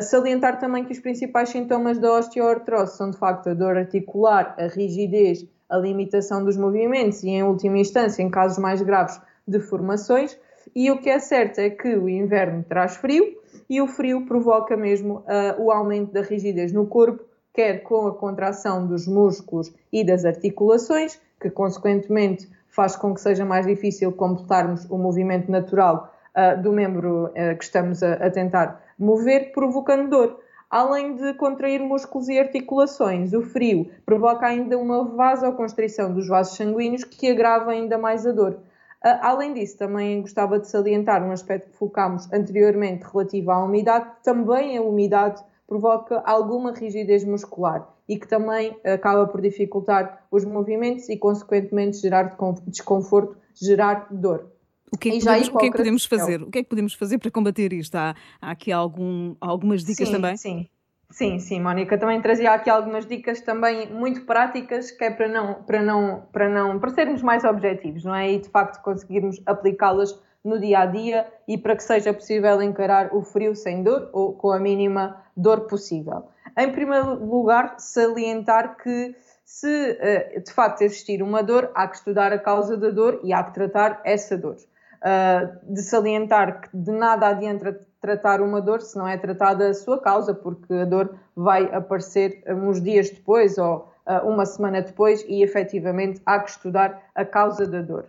Salientar 0.00 0.58
também 0.58 0.84
que 0.84 0.92
os 0.92 0.98
principais 0.98 1.50
sintomas 1.50 1.98
da 1.98 2.12
osteoartrose 2.14 2.96
são, 2.96 3.10
de 3.10 3.18
facto, 3.18 3.50
a 3.50 3.54
dor 3.54 3.76
articular, 3.76 4.54
a 4.58 4.66
rigidez, 4.66 5.46
a 5.68 5.76
limitação 5.76 6.42
dos 6.42 6.56
movimentos 6.56 7.22
e, 7.22 7.28
em 7.28 7.42
última 7.42 7.78
instância, 7.78 8.22
em 8.22 8.30
casos 8.30 8.58
mais 8.58 8.80
graves, 8.80 9.20
deformações. 9.46 10.38
E 10.74 10.90
o 10.90 10.98
que 10.98 11.10
é 11.10 11.18
certo 11.18 11.58
é 11.58 11.68
que 11.68 11.88
o 11.96 12.08
inverno 12.08 12.64
traz 12.66 12.96
frio 12.96 13.36
e 13.68 13.80
o 13.80 13.86
frio 13.86 14.24
provoca 14.24 14.76
mesmo 14.76 15.18
uh, 15.18 15.62
o 15.62 15.70
aumento 15.70 16.12
da 16.12 16.22
rigidez 16.22 16.72
no 16.72 16.86
corpo, 16.86 17.24
quer 17.52 17.82
com 17.82 18.06
a 18.06 18.14
contração 18.14 18.86
dos 18.86 19.06
músculos 19.06 19.72
e 19.92 20.04
das 20.04 20.24
articulações, 20.24 21.20
que 21.40 21.50
consequentemente 21.50 22.48
faz 22.68 22.96
com 22.96 23.12
que 23.12 23.20
seja 23.20 23.44
mais 23.44 23.66
difícil 23.66 24.12
completarmos 24.12 24.88
o 24.90 24.96
movimento 24.96 25.50
natural 25.50 26.14
uh, 26.38 26.62
do 26.62 26.72
membro 26.72 27.26
uh, 27.26 27.58
que 27.58 27.64
estamos 27.64 28.02
a, 28.02 28.14
a 28.14 28.30
tentar 28.30 28.80
mover, 28.98 29.52
provocando 29.52 30.08
dor. 30.08 30.40
Além 30.70 31.16
de 31.16 31.32
contrair 31.34 31.80
músculos 31.80 32.28
e 32.28 32.38
articulações, 32.38 33.32
o 33.32 33.42
frio 33.42 33.90
provoca 34.04 34.46
ainda 34.46 34.78
uma 34.78 35.02
vasoconstrição 35.04 36.12
dos 36.12 36.28
vasos 36.28 36.56
sanguíneos 36.56 37.04
que 37.04 37.30
agrava 37.30 37.70
ainda 37.70 37.96
mais 37.96 38.26
a 38.26 38.32
dor. 38.32 38.58
Ah, 39.02 39.30
além 39.30 39.54
disso, 39.54 39.78
também 39.78 40.20
gostava 40.20 40.58
de 40.58 40.68
salientar 40.68 41.24
um 41.24 41.32
aspecto 41.32 41.70
que 41.70 41.78
focámos 41.78 42.30
anteriormente 42.30 43.06
relativo 43.10 43.50
à 43.50 43.64
umidade. 43.64 44.10
Também 44.22 44.76
a 44.76 44.82
umidade 44.82 45.42
provoca 45.66 46.22
alguma 46.26 46.72
rigidez 46.72 47.24
muscular 47.24 47.88
e 48.06 48.18
que 48.18 48.28
também 48.28 48.76
acaba 48.84 49.26
por 49.26 49.40
dificultar 49.40 50.26
os 50.30 50.44
movimentos 50.44 51.08
e, 51.08 51.16
consequentemente, 51.16 51.98
gerar 51.98 52.36
desconforto, 52.66 53.38
gerar 53.54 54.08
dor. 54.10 54.57
O 54.92 54.98
que, 54.98 55.08
é 55.10 55.12
que, 55.12 55.18
podemos, 55.24 55.48
o 55.48 55.58
que, 55.58 55.66
é 55.66 55.70
que 55.70 55.76
podemos, 55.76 56.04
fazer? 56.04 56.42
O 56.42 56.50
que 56.50 56.58
é 56.58 56.62
que 56.62 56.68
podemos 56.68 56.94
fazer 56.94 57.18
para 57.18 57.30
combater 57.30 57.72
isto? 57.72 57.94
Há, 57.94 58.14
há 58.40 58.50
aqui 58.50 58.72
algum, 58.72 59.34
algumas 59.40 59.84
dicas 59.84 60.08
sim, 60.08 60.14
também? 60.14 60.36
Sim, 60.36 60.68
sim, 61.10 61.38
sim, 61.38 61.60
Mónica. 61.60 61.98
Também 61.98 62.20
trazia 62.20 62.52
aqui 62.52 62.70
algumas 62.70 63.06
dicas 63.06 63.40
também 63.40 63.92
muito 63.92 64.24
práticas, 64.24 64.90
que 64.90 65.04
é 65.04 65.10
para 65.10 65.28
não, 65.28 65.62
para 65.62 65.82
não, 65.82 66.22
para 66.32 66.48
não, 66.48 66.78
para 66.78 66.90
sermos 66.90 67.22
mais 67.22 67.44
objetivos, 67.44 68.04
não 68.04 68.14
é? 68.14 68.32
E 68.32 68.38
de 68.38 68.48
facto 68.48 68.82
conseguirmos 68.82 69.40
aplicá-las 69.46 70.18
no 70.44 70.58
dia 70.58 70.80
a 70.80 70.86
dia 70.86 71.26
e 71.46 71.58
para 71.58 71.76
que 71.76 71.82
seja 71.82 72.12
possível 72.14 72.62
encarar 72.62 73.14
o 73.14 73.22
frio 73.22 73.54
sem 73.54 73.82
dor 73.82 74.08
ou 74.12 74.32
com 74.32 74.50
a 74.50 74.58
mínima 74.58 75.22
dor 75.36 75.66
possível. 75.66 76.28
Em 76.56 76.72
primeiro 76.72 77.24
lugar, 77.24 77.76
salientar 77.78 78.76
que 78.76 79.14
se 79.44 79.96
eh, 80.00 80.40
de 80.40 80.52
facto 80.52 80.82
existir 80.82 81.22
uma 81.22 81.42
dor, 81.42 81.70
há 81.74 81.88
que 81.88 81.96
estudar 81.96 82.32
a 82.32 82.38
causa 82.38 82.76
da 82.76 82.90
dor 82.90 83.20
e 83.24 83.32
há 83.32 83.42
que 83.42 83.54
tratar 83.54 84.00
essa 84.04 84.36
dor. 84.36 84.56
Uh, 84.98 85.72
de 85.72 85.80
salientar 85.82 86.60
que 86.60 86.76
de 86.76 86.90
nada 86.90 87.28
adianta 87.28 87.86
tratar 88.00 88.40
uma 88.40 88.60
dor 88.60 88.80
se 88.80 88.96
não 88.96 89.06
é 89.06 89.16
tratada 89.16 89.68
a 89.68 89.74
sua 89.74 90.00
causa, 90.00 90.34
porque 90.34 90.72
a 90.72 90.84
dor 90.84 91.14
vai 91.36 91.64
aparecer 91.72 92.42
uns 92.48 92.80
dias 92.80 93.10
depois 93.10 93.58
ou 93.58 93.92
uh, 94.06 94.26
uma 94.26 94.46
semana 94.46 94.82
depois 94.82 95.24
e 95.28 95.42
efetivamente 95.42 96.20
há 96.24 96.40
que 96.40 96.50
estudar 96.50 97.02
a 97.14 97.24
causa 97.24 97.66
da 97.66 97.80
dor. 97.80 98.06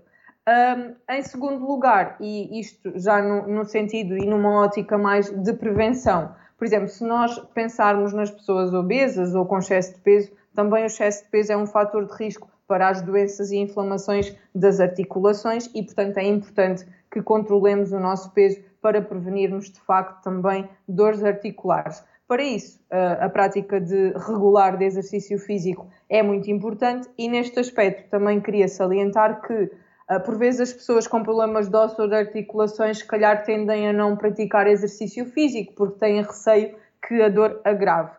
Um, 0.47 0.95
em 1.13 1.21
segundo 1.21 1.63
lugar, 1.63 2.17
e 2.19 2.59
isto 2.59 2.91
já 2.99 3.21
no, 3.21 3.47
no, 3.47 3.65
sentido 3.65 4.17
e 4.17 4.25
numa 4.25 4.63
ótica 4.63 4.97
mais 4.97 5.29
de 5.29 5.53
prevenção, 5.53 6.33
Por 6.57 6.65
exemplo, 6.65 6.87
se 6.87 7.03
nós 7.03 7.37
pensarmos 7.53 8.13
nas 8.13 8.31
pessoas 8.31 8.73
obesas 8.73 9.35
ou 9.35 9.45
com 9.45 9.59
excesso 9.59 9.93
de 9.93 9.99
peso, 9.99 10.31
também 10.55 10.83
o 10.83 10.87
excesso 10.87 11.23
de 11.23 11.29
peso 11.29 11.53
é 11.53 11.57
um 11.57 11.67
fator 11.67 12.05
de 12.05 12.13
risco 12.13 12.49
para 12.69 12.87
as 12.87 13.01
doenças 13.01 13.49
e 13.49 13.57
inflamações 13.57 14.37
das 14.53 14.79
articulações 14.79 15.65
e, 15.73 15.81
portanto, 15.81 16.19
é 16.19 16.23
importante 16.23 16.85
que 17.11 17.19
controlemos 17.19 17.91
o 17.91 17.99
nosso 17.99 18.31
peso 18.31 18.61
para 18.79 19.01
prevenirmos, 19.01 19.71
de 19.71 19.81
facto, 19.81 20.21
também 20.21 20.69
dores 20.87 21.23
articulares. 21.23 22.03
Para 22.27 22.43
isso, 22.43 22.79
a 22.91 23.27
prática 23.27 23.81
de 23.81 24.13
regular 24.15 24.77
de 24.77 24.85
exercício 24.85 25.39
físico 25.39 25.87
é 26.07 26.21
muito 26.21 26.51
importante 26.51 27.09
e, 27.17 27.27
neste 27.27 27.59
aspecto, 27.59 28.07
também 28.07 28.39
queria 28.39 28.67
salientar 28.67 29.41
que, 29.41 29.71
por 30.23 30.37
vezes, 30.37 30.69
as 30.69 30.73
pessoas 30.73 31.07
com 31.07 31.23
problemas 31.23 31.67
de 31.69 31.75
osso 31.75 31.99
ou 31.99 32.07
de 32.07 32.15
articulações, 32.15 32.99
se 32.99 33.05
calhar, 33.05 33.43
tendem 33.43 33.89
a 33.89 33.93
não 33.93 34.15
praticar 34.15 34.67
exercício 34.67 35.25
físico 35.25 35.73
porque 35.73 35.97
têm 35.97 36.21
receio 36.21 36.75
que 37.01 37.19
a 37.19 37.29
dor 37.29 37.61
agrave. 37.63 38.11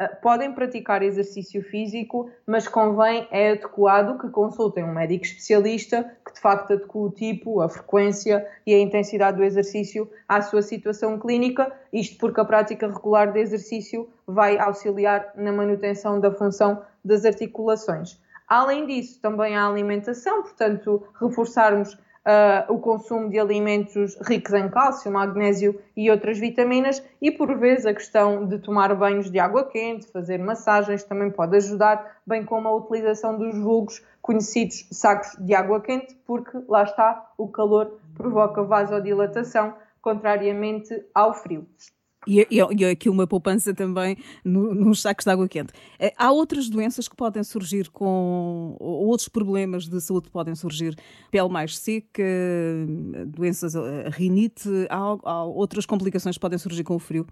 Ah, 0.00 0.06
podem 0.06 0.52
praticar 0.52 1.02
exercício 1.02 1.60
físico, 1.60 2.30
mas 2.46 2.68
convém, 2.68 3.26
é 3.32 3.50
adequado 3.50 4.16
que 4.16 4.28
consultem 4.30 4.84
um 4.84 4.92
médico 4.92 5.24
especialista 5.24 6.16
que 6.24 6.34
de 6.34 6.40
facto 6.40 6.72
adeque 6.72 6.96
o 6.96 7.10
tipo, 7.10 7.60
a 7.60 7.68
frequência 7.68 8.46
e 8.64 8.72
a 8.72 8.78
intensidade 8.78 9.38
do 9.38 9.42
exercício 9.42 10.08
à 10.28 10.40
sua 10.40 10.62
situação 10.62 11.18
clínica, 11.18 11.72
isto 11.92 12.16
porque 12.16 12.40
a 12.40 12.44
prática 12.44 12.86
regular 12.86 13.32
de 13.32 13.40
exercício 13.40 14.08
vai 14.24 14.56
auxiliar 14.56 15.32
na 15.34 15.50
manutenção 15.50 16.20
da 16.20 16.30
função 16.30 16.80
das 17.04 17.24
articulações. 17.24 18.20
Além 18.46 18.86
disso, 18.86 19.20
também 19.20 19.56
a 19.56 19.66
alimentação, 19.66 20.42
portanto, 20.42 21.08
reforçarmos 21.20 21.98
uh, 22.28 22.72
o 22.72 22.78
consumo 22.78 23.30
de 23.30 23.38
alimentos 23.38 24.16
ricos 24.20 24.52
em 24.52 24.68
cálcio, 24.68 25.10
magnésio 25.10 25.80
e 25.96 26.10
outras 26.10 26.38
vitaminas 26.38 27.02
e, 27.20 27.30
por 27.30 27.56
vezes, 27.56 27.86
a 27.86 27.94
questão 27.94 28.46
de 28.46 28.58
tomar 28.58 28.94
banhos 28.94 29.30
de 29.30 29.38
água 29.38 29.64
quente, 29.64 30.06
fazer 30.12 30.38
massagens 30.38 31.02
também 31.02 31.30
pode 31.30 31.56
ajudar, 31.56 32.18
bem 32.26 32.44
como 32.44 32.68
a 32.68 32.76
utilização 32.76 33.38
dos 33.38 33.56
vulgos 33.56 34.04
conhecidos 34.20 34.86
sacos 34.92 35.34
de 35.40 35.54
água 35.54 35.80
quente, 35.80 36.14
porque 36.26 36.58
lá 36.68 36.82
está, 36.82 37.32
o 37.38 37.48
calor 37.48 37.98
provoca 38.14 38.62
vasodilatação, 38.62 39.74
contrariamente 40.02 41.02
ao 41.14 41.32
frio. 41.32 41.66
E, 42.26 42.46
e, 42.50 42.58
e 42.58 42.84
aqui 42.84 43.08
uma 43.08 43.26
poupança 43.26 43.72
também 43.72 44.16
no, 44.44 44.74
nos 44.74 45.02
sacos 45.02 45.24
de 45.24 45.30
água 45.30 45.48
quente. 45.48 45.72
Eh, 45.98 46.12
há 46.16 46.32
outras 46.32 46.68
doenças 46.68 47.08
que 47.08 47.16
podem 47.16 47.44
surgir 47.44 47.90
com. 47.90 48.76
outros 48.80 49.28
problemas 49.28 49.88
de 49.88 50.00
saúde 50.00 50.26
que 50.26 50.32
podem 50.32 50.54
surgir. 50.54 50.94
Pele 51.30 51.48
mais 51.48 51.78
seca, 51.78 52.22
doenças, 53.26 53.76
a 53.76 54.08
rinite, 54.10 54.68
há, 54.90 55.16
há 55.22 55.44
outras 55.44 55.86
complicações 55.86 56.36
que 56.36 56.40
podem 56.40 56.58
surgir 56.58 56.84
com 56.84 56.96
o 56.96 56.98
frio? 56.98 57.26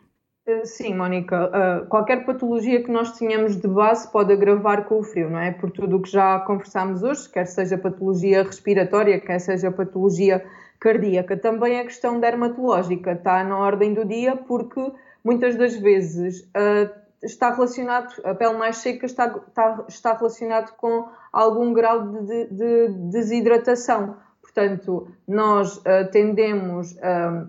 Eh, 0.47 0.64
sim, 0.64 0.95
Mónica. 0.95 1.87
Qualquer 1.88 2.25
patologia 2.25 2.83
que 2.83 2.90
nós 2.90 3.19
tenhamos 3.19 3.57
de 3.57 3.66
base 3.66 4.11
pode 4.11 4.33
agravar 4.33 4.85
com 4.85 5.00
o 5.00 5.02
frio, 5.02 5.28
não 5.28 5.40
é? 5.40 5.50
Por 5.50 5.71
tudo 5.73 5.97
o 5.97 6.02
que 6.02 6.11
já 6.11 6.38
conversámos 6.40 7.02
hoje, 7.02 7.28
quer 7.28 7.47
seja 7.47 7.76
patologia 7.76 8.45
respiratória, 8.45 9.21
quer 9.21 9.40
seja 9.40 9.71
patologia 9.73 10.47
cardíaca. 10.78 11.37
Também 11.37 11.78
a 11.80 11.85
questão 11.85 12.21
dermatológica 12.21 13.12
está 13.12 13.42
na 13.45 13.59
ordem 13.59 13.95
do 13.95 14.04
dia 14.04 14.37
porque 14.37 14.92
muitas 15.25 15.56
das 15.56 15.76
vezes 15.76 16.42
uh, 16.42 16.90
está 17.23 17.52
relacionado, 17.52 18.14
a 18.25 18.35
pele 18.35 18.54
mais 18.54 18.78
seca 18.78 19.06
está, 19.06 19.26
está, 19.49 19.85
está 19.88 20.12
relacionado 20.14 20.75
com 20.76 21.09
algum 21.33 21.73
grau 21.73 22.06
de, 22.06 22.23
de, 22.23 22.47
de 22.47 22.88
desidratação. 23.11 24.16
Portanto, 24.40 25.09
nós 25.26 25.76
uh, 25.78 26.11
tendemos 26.11 26.92
uh, 26.92 27.49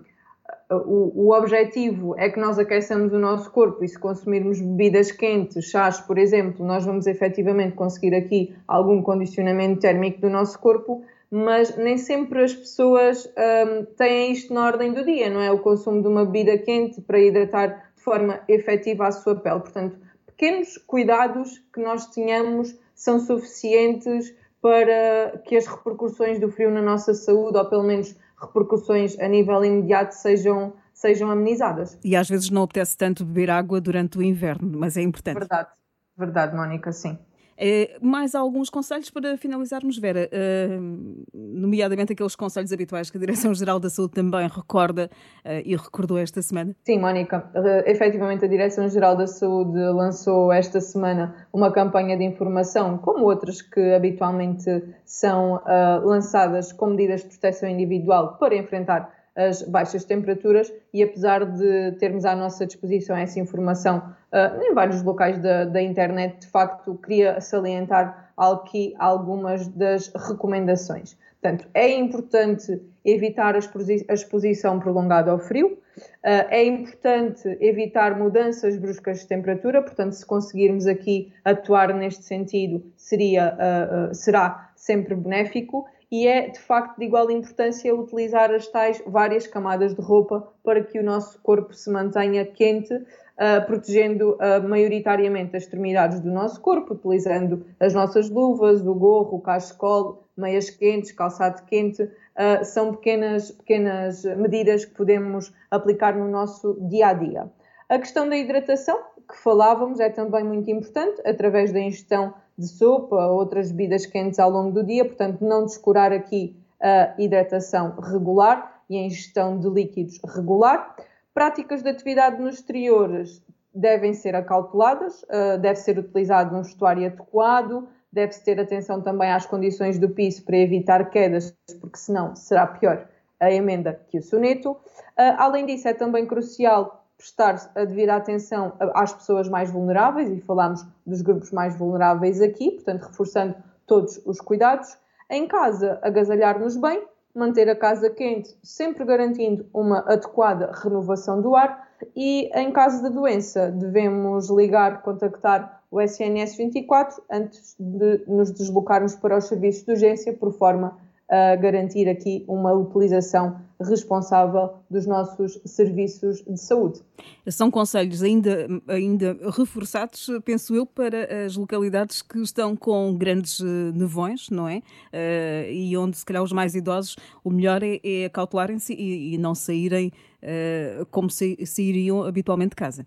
o, 0.70 1.28
o, 1.28 1.32
objetivo 1.32 2.14
é 2.18 2.28
que 2.28 2.38
nós 2.38 2.58
aqueçamos 2.58 3.12
o 3.12 3.18
nosso 3.18 3.50
corpo 3.50 3.82
e 3.82 3.88
se 3.88 3.98
consumirmos 3.98 4.60
bebidas 4.60 5.10
quentes, 5.10 5.64
chás, 5.70 5.98
por 6.00 6.18
exemplo, 6.18 6.64
nós 6.64 6.84
vamos 6.84 7.06
efetivamente 7.06 7.74
conseguir 7.74 8.14
aqui 8.14 8.54
algum 8.66 9.02
condicionamento 9.02 9.80
térmico 9.80 10.20
do 10.20 10.28
nosso 10.28 10.58
corpo, 10.58 11.02
mas 11.30 11.76
nem 11.76 11.98
sempre 11.98 12.42
as 12.42 12.54
pessoas 12.54 13.26
um, 13.26 13.84
têm 13.96 14.32
isto 14.32 14.52
na 14.52 14.64
ordem 14.64 14.92
do 14.92 15.04
dia, 15.04 15.28
não 15.28 15.40
é? 15.40 15.50
O 15.50 15.58
consumo 15.58 16.00
de 16.00 16.08
uma 16.08 16.24
bebida 16.24 16.56
quente 16.58 17.00
para 17.02 17.20
hidratar 17.20 17.92
de 17.94 18.02
forma 18.02 18.40
efetiva 18.48 19.06
a 19.06 19.12
sua 19.12 19.36
pele. 19.36 19.60
Portanto, 19.60 19.98
pequenos 20.26 20.78
cuidados 20.78 21.58
que 21.72 21.80
nós 21.80 22.06
tenhamos 22.06 22.74
são 22.94 23.18
suficientes 23.18 24.34
para 24.60 25.38
que 25.44 25.56
as 25.56 25.66
repercussões 25.66 26.40
do 26.40 26.50
frio 26.50 26.70
na 26.70 26.82
nossa 26.82 27.14
saúde, 27.14 27.58
ou 27.58 27.64
pelo 27.68 27.84
menos 27.84 28.16
repercussões 28.40 29.18
a 29.18 29.28
nível 29.28 29.64
imediato, 29.64 30.14
sejam, 30.14 30.72
sejam 30.92 31.30
amenizadas. 31.30 31.98
E 32.02 32.16
às 32.16 32.28
vezes 32.28 32.50
não 32.50 32.62
apetece 32.62 32.96
tanto 32.96 33.24
beber 33.24 33.50
água 33.50 33.80
durante 33.80 34.18
o 34.18 34.22
inverno, 34.22 34.78
mas 34.78 34.96
é 34.96 35.02
importante. 35.02 35.38
Verdade, 35.38 35.68
verdade, 36.16 36.56
Mónica, 36.56 36.90
sim. 36.90 37.18
Uh, 37.58 38.06
mais 38.06 38.36
alguns 38.36 38.70
conselhos 38.70 39.10
para 39.10 39.36
finalizarmos, 39.36 39.98
Vera, 39.98 40.30
uh, 40.32 41.24
nomeadamente 41.34 42.12
aqueles 42.12 42.36
conselhos 42.36 42.72
habituais 42.72 43.10
que 43.10 43.16
a 43.16 43.20
Direção-Geral 43.20 43.80
da 43.80 43.90
Saúde 43.90 44.12
também 44.12 44.46
recorda 44.46 45.10
uh, 45.44 45.48
e 45.64 45.74
recordou 45.74 46.18
esta 46.18 46.40
semana. 46.40 46.76
Sim, 46.84 47.00
Mónica, 47.00 47.50
efetivamente 47.84 48.44
a 48.44 48.48
Direção-Geral 48.48 49.16
da 49.16 49.26
Saúde 49.26 49.76
lançou 49.76 50.52
esta 50.52 50.80
semana 50.80 51.34
uma 51.52 51.72
campanha 51.72 52.16
de 52.16 52.22
informação, 52.22 52.96
como 52.96 53.24
outras 53.24 53.60
que 53.60 53.92
habitualmente 53.92 54.64
são 55.04 55.60
lançadas 56.04 56.72
com 56.72 56.86
medidas 56.86 57.22
de 57.22 57.28
proteção 57.30 57.68
individual 57.68 58.36
para 58.38 58.56
enfrentar 58.56 59.17
as 59.38 59.62
baixas 59.62 60.04
temperaturas 60.04 60.72
e 60.92 61.00
apesar 61.00 61.46
de 61.46 61.92
termos 61.92 62.24
à 62.24 62.34
nossa 62.34 62.66
disposição 62.66 63.16
essa 63.16 63.38
informação 63.38 63.98
uh, 64.32 64.60
em 64.60 64.74
vários 64.74 65.00
locais 65.02 65.38
da, 65.38 65.64
da, 65.64 65.80
internet, 65.80 66.40
de 66.40 66.48
facto 66.48 66.96
queria 66.96 67.40
salientar 67.40 68.32
aqui 68.36 68.94
algumas 68.98 69.68
das 69.68 70.08
recomendações. 70.08 71.16
Portanto, 71.40 71.68
é 71.72 71.88
importante 71.88 72.82
evitar 73.04 73.54
a 73.54 74.12
exposição 74.12 74.80
prolongada 74.80 75.30
ao 75.30 75.38
frio, 75.38 75.68
uh, 75.68 75.78
é 76.24 76.64
importante 76.64 77.56
evitar 77.60 78.18
mudanças 78.18 78.76
bruscas 78.76 79.20
de 79.20 79.28
temperatura, 79.28 79.80
portanto, 79.80 80.14
se 80.14 80.26
conseguirmos 80.26 80.84
aqui 80.88 81.32
atuar 81.44 81.94
neste 81.94 82.24
sentido, 82.24 82.84
seria, 82.96 83.54
uh, 83.54 84.12
será 84.12 84.72
sempre 84.74 85.14
benéfico 85.14 85.86
e 86.10 86.26
é 86.26 86.48
de 86.48 86.58
facto 86.58 86.98
de 86.98 87.04
igual 87.04 87.30
importância 87.30 87.94
utilizar 87.94 88.50
as 88.50 88.66
tais 88.66 89.02
várias 89.06 89.46
camadas 89.46 89.94
de 89.94 90.00
roupa 90.00 90.48
para 90.64 90.82
que 90.82 90.98
o 90.98 91.02
nosso 91.02 91.40
corpo 91.42 91.74
se 91.74 91.90
mantenha 91.90 92.46
quente, 92.46 92.94
uh, 92.94 93.66
protegendo 93.66 94.32
uh, 94.34 94.66
maioritariamente 94.66 95.54
as 95.54 95.64
extremidades 95.64 96.20
do 96.20 96.30
nosso 96.30 96.60
corpo, 96.60 96.94
utilizando 96.94 97.66
as 97.78 97.92
nossas 97.92 98.30
luvas, 98.30 98.80
o 98.86 98.94
gorro, 98.94 99.36
o 99.36 99.40
cachecol, 99.40 100.24
meias 100.36 100.70
quentes, 100.70 101.12
calçado 101.12 101.62
quente. 101.66 102.02
Uh, 102.02 102.64
são 102.64 102.94
pequenas, 102.94 103.50
pequenas 103.50 104.24
medidas 104.24 104.84
que 104.84 104.94
podemos 104.94 105.52
aplicar 105.70 106.16
no 106.16 106.28
nosso 106.28 106.78
dia 106.88 107.08
a 107.08 107.12
dia. 107.12 107.50
A 107.88 107.98
questão 107.98 108.28
da 108.28 108.36
hidratação, 108.36 108.98
que 109.28 109.36
falávamos, 109.36 110.00
é 110.00 110.08
também 110.08 110.44
muito 110.44 110.70
importante, 110.70 111.20
através 111.24 111.72
da 111.72 111.80
ingestão 111.80 112.32
de 112.58 112.66
sopa, 112.66 113.26
outras 113.26 113.70
bebidas 113.70 114.04
quentes 114.04 114.38
ao 114.38 114.50
longo 114.50 114.72
do 114.72 114.84
dia, 114.84 115.04
portanto, 115.04 115.44
não 115.44 115.64
descurar 115.64 116.12
aqui 116.12 116.56
a 116.80 117.14
hidratação 117.18 117.94
regular 118.00 118.82
e 118.90 118.96
a 118.96 119.02
ingestão 119.02 119.58
de 119.58 119.68
líquidos 119.68 120.18
regular. 120.24 120.96
Práticas 121.32 121.82
de 121.82 121.90
atividade 121.90 122.40
nos 122.42 122.56
exteriores 122.56 123.42
devem 123.72 124.12
ser 124.12 124.34
acauteladas, 124.34 125.22
uh, 125.22 125.58
deve 125.60 125.76
ser 125.76 125.98
utilizado 125.98 126.56
um 126.56 126.62
vestuário 126.62 127.06
adequado, 127.06 127.88
deve-se 128.12 128.44
ter 128.44 128.58
atenção 128.58 129.00
também 129.00 129.30
às 129.30 129.46
condições 129.46 129.98
do 129.98 130.08
piso 130.08 130.44
para 130.44 130.56
evitar 130.56 131.10
quedas, 131.10 131.54
porque 131.80 131.98
senão 131.98 132.34
será 132.34 132.66
pior 132.66 133.06
a 133.38 133.52
emenda 133.52 134.00
que 134.08 134.18
o 134.18 134.22
soneto. 134.22 134.72
Uh, 134.72 135.36
além 135.36 135.66
disso, 135.66 135.86
é 135.86 135.94
também 135.94 136.26
crucial 136.26 137.07
prestar 137.18 137.70
a 137.74 137.84
devida 137.84 138.14
atenção 138.14 138.72
às 138.94 139.12
pessoas 139.12 139.48
mais 139.48 139.70
vulneráveis, 139.70 140.30
e 140.30 140.40
falamos 140.40 140.86
dos 141.04 141.20
grupos 141.20 141.50
mais 141.50 141.76
vulneráveis 141.76 142.40
aqui, 142.40 142.70
portanto, 142.70 143.02
reforçando 143.02 143.56
todos 143.86 144.20
os 144.24 144.40
cuidados. 144.40 144.96
Em 145.28 145.46
casa, 145.46 145.98
agasalhar-nos 146.00 146.76
bem, 146.76 147.02
manter 147.34 147.68
a 147.68 147.76
casa 147.76 148.08
quente, 148.08 148.56
sempre 148.62 149.04
garantindo 149.04 149.66
uma 149.74 149.98
adequada 150.00 150.70
renovação 150.72 151.42
do 151.42 151.54
ar. 151.54 151.88
E 152.14 152.50
em 152.54 152.72
caso 152.72 153.02
de 153.02 153.10
doença, 153.10 153.70
devemos 153.70 154.48
ligar, 154.48 155.02
contactar 155.02 155.82
o 155.90 156.00
SNS 156.00 156.56
24 156.56 157.22
antes 157.30 157.74
de 157.78 158.24
nos 158.28 158.52
deslocarmos 158.52 159.16
para 159.16 159.36
os 159.36 159.44
serviços 159.44 159.84
de 159.84 159.92
urgência, 159.92 160.32
por 160.32 160.52
forma 160.52 160.96
a 161.30 161.56
garantir 161.56 162.08
aqui 162.08 162.44
uma 162.48 162.72
utilização 162.72 163.60
responsável 163.80 164.74
dos 164.90 165.06
nossos 165.06 165.60
serviços 165.64 166.42
de 166.42 166.58
saúde. 166.58 167.00
São 167.48 167.70
conselhos 167.70 168.22
ainda, 168.22 168.66
ainda 168.88 169.36
reforçados, 169.56 170.28
penso 170.44 170.74
eu, 170.74 170.84
para 170.84 171.44
as 171.44 171.56
localidades 171.56 172.22
que 172.22 172.38
estão 172.40 172.74
com 172.74 173.16
grandes 173.16 173.60
eh, 173.60 173.64
nevões, 173.94 174.50
não 174.50 174.68
é? 174.68 174.78
Uh, 174.78 175.70
e 175.70 175.96
onde, 175.96 176.16
se 176.16 176.24
calhar, 176.24 176.42
os 176.42 176.52
mais 176.52 176.74
idosos, 176.74 177.16
o 177.44 177.50
melhor 177.50 177.82
é, 177.82 178.00
é 178.02 178.24
acautelarem-se 178.24 178.92
e, 178.94 179.34
e, 179.34 179.38
não 179.38 179.54
saírem 179.54 180.12
uh, 180.42 181.06
como 181.06 181.28
sairiam 181.30 182.24
habitualmente 182.24 182.70
de 182.70 182.76
casa. 182.76 183.06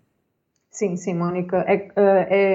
Sim, 0.70 0.96
sim, 0.96 1.14
Mónica. 1.14 1.64
É, 1.68 1.90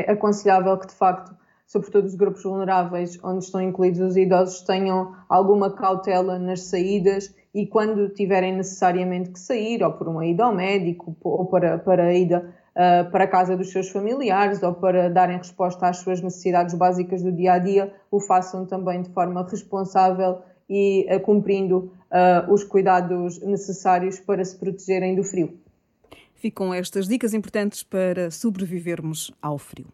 é 0.05 0.11
aconselhável 0.11 0.75
que, 0.77 0.87
de 0.87 0.93
facto, 0.93 1.35
sobretudo 1.67 2.05
os 2.05 2.15
grupos 2.15 2.41
vulneráveis, 2.41 3.19
onde 3.23 3.43
estão 3.43 3.61
incluídos 3.61 3.99
os 3.99 4.17
idosos, 4.17 4.61
tenham 4.61 5.13
alguma 5.27 5.69
cautela 5.75 6.39
nas 6.39 6.63
saídas 6.63 7.35
e 7.53 7.67
quando 7.67 8.09
tiverem 8.09 8.55
necessariamente 8.55 9.31
que 9.31 9.39
sair, 9.39 9.83
ou 9.83 9.91
por 9.91 10.07
uma 10.07 10.25
ida 10.25 10.45
ao 10.45 10.55
médico, 10.55 11.15
ou 11.21 11.45
para, 11.45 11.77
para 11.77 12.05
a 12.05 12.13
ida 12.13 12.53
uh, 12.71 13.11
para 13.11 13.25
a 13.25 13.27
casa 13.27 13.57
dos 13.57 13.71
seus 13.71 13.89
familiares, 13.89 14.63
ou 14.63 14.73
para 14.73 15.09
darem 15.09 15.37
resposta 15.37 15.87
às 15.87 15.97
suas 15.97 16.21
necessidades 16.21 16.73
básicas 16.73 17.21
do 17.21 17.31
dia 17.31 17.53
a 17.53 17.59
dia, 17.59 17.93
o 18.09 18.19
façam 18.19 18.65
também 18.65 19.01
de 19.01 19.09
forma 19.09 19.45
responsável 19.45 20.39
e 20.69 21.05
uh, 21.13 21.19
cumprindo 21.19 21.91
uh, 22.11 22.53
os 22.53 22.63
cuidados 22.63 23.41
necessários 23.41 24.19
para 24.19 24.43
se 24.45 24.55
protegerem 24.55 25.15
do 25.15 25.23
frio. 25.23 25.59
Ficam 26.35 26.73
estas 26.73 27.07
dicas 27.07 27.33
importantes 27.33 27.83
para 27.83 28.29
sobrevivermos 28.29 29.31
ao 29.41 29.57
frio. 29.57 29.87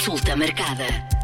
Consulta 0.00 0.34
marcada. 0.34 1.19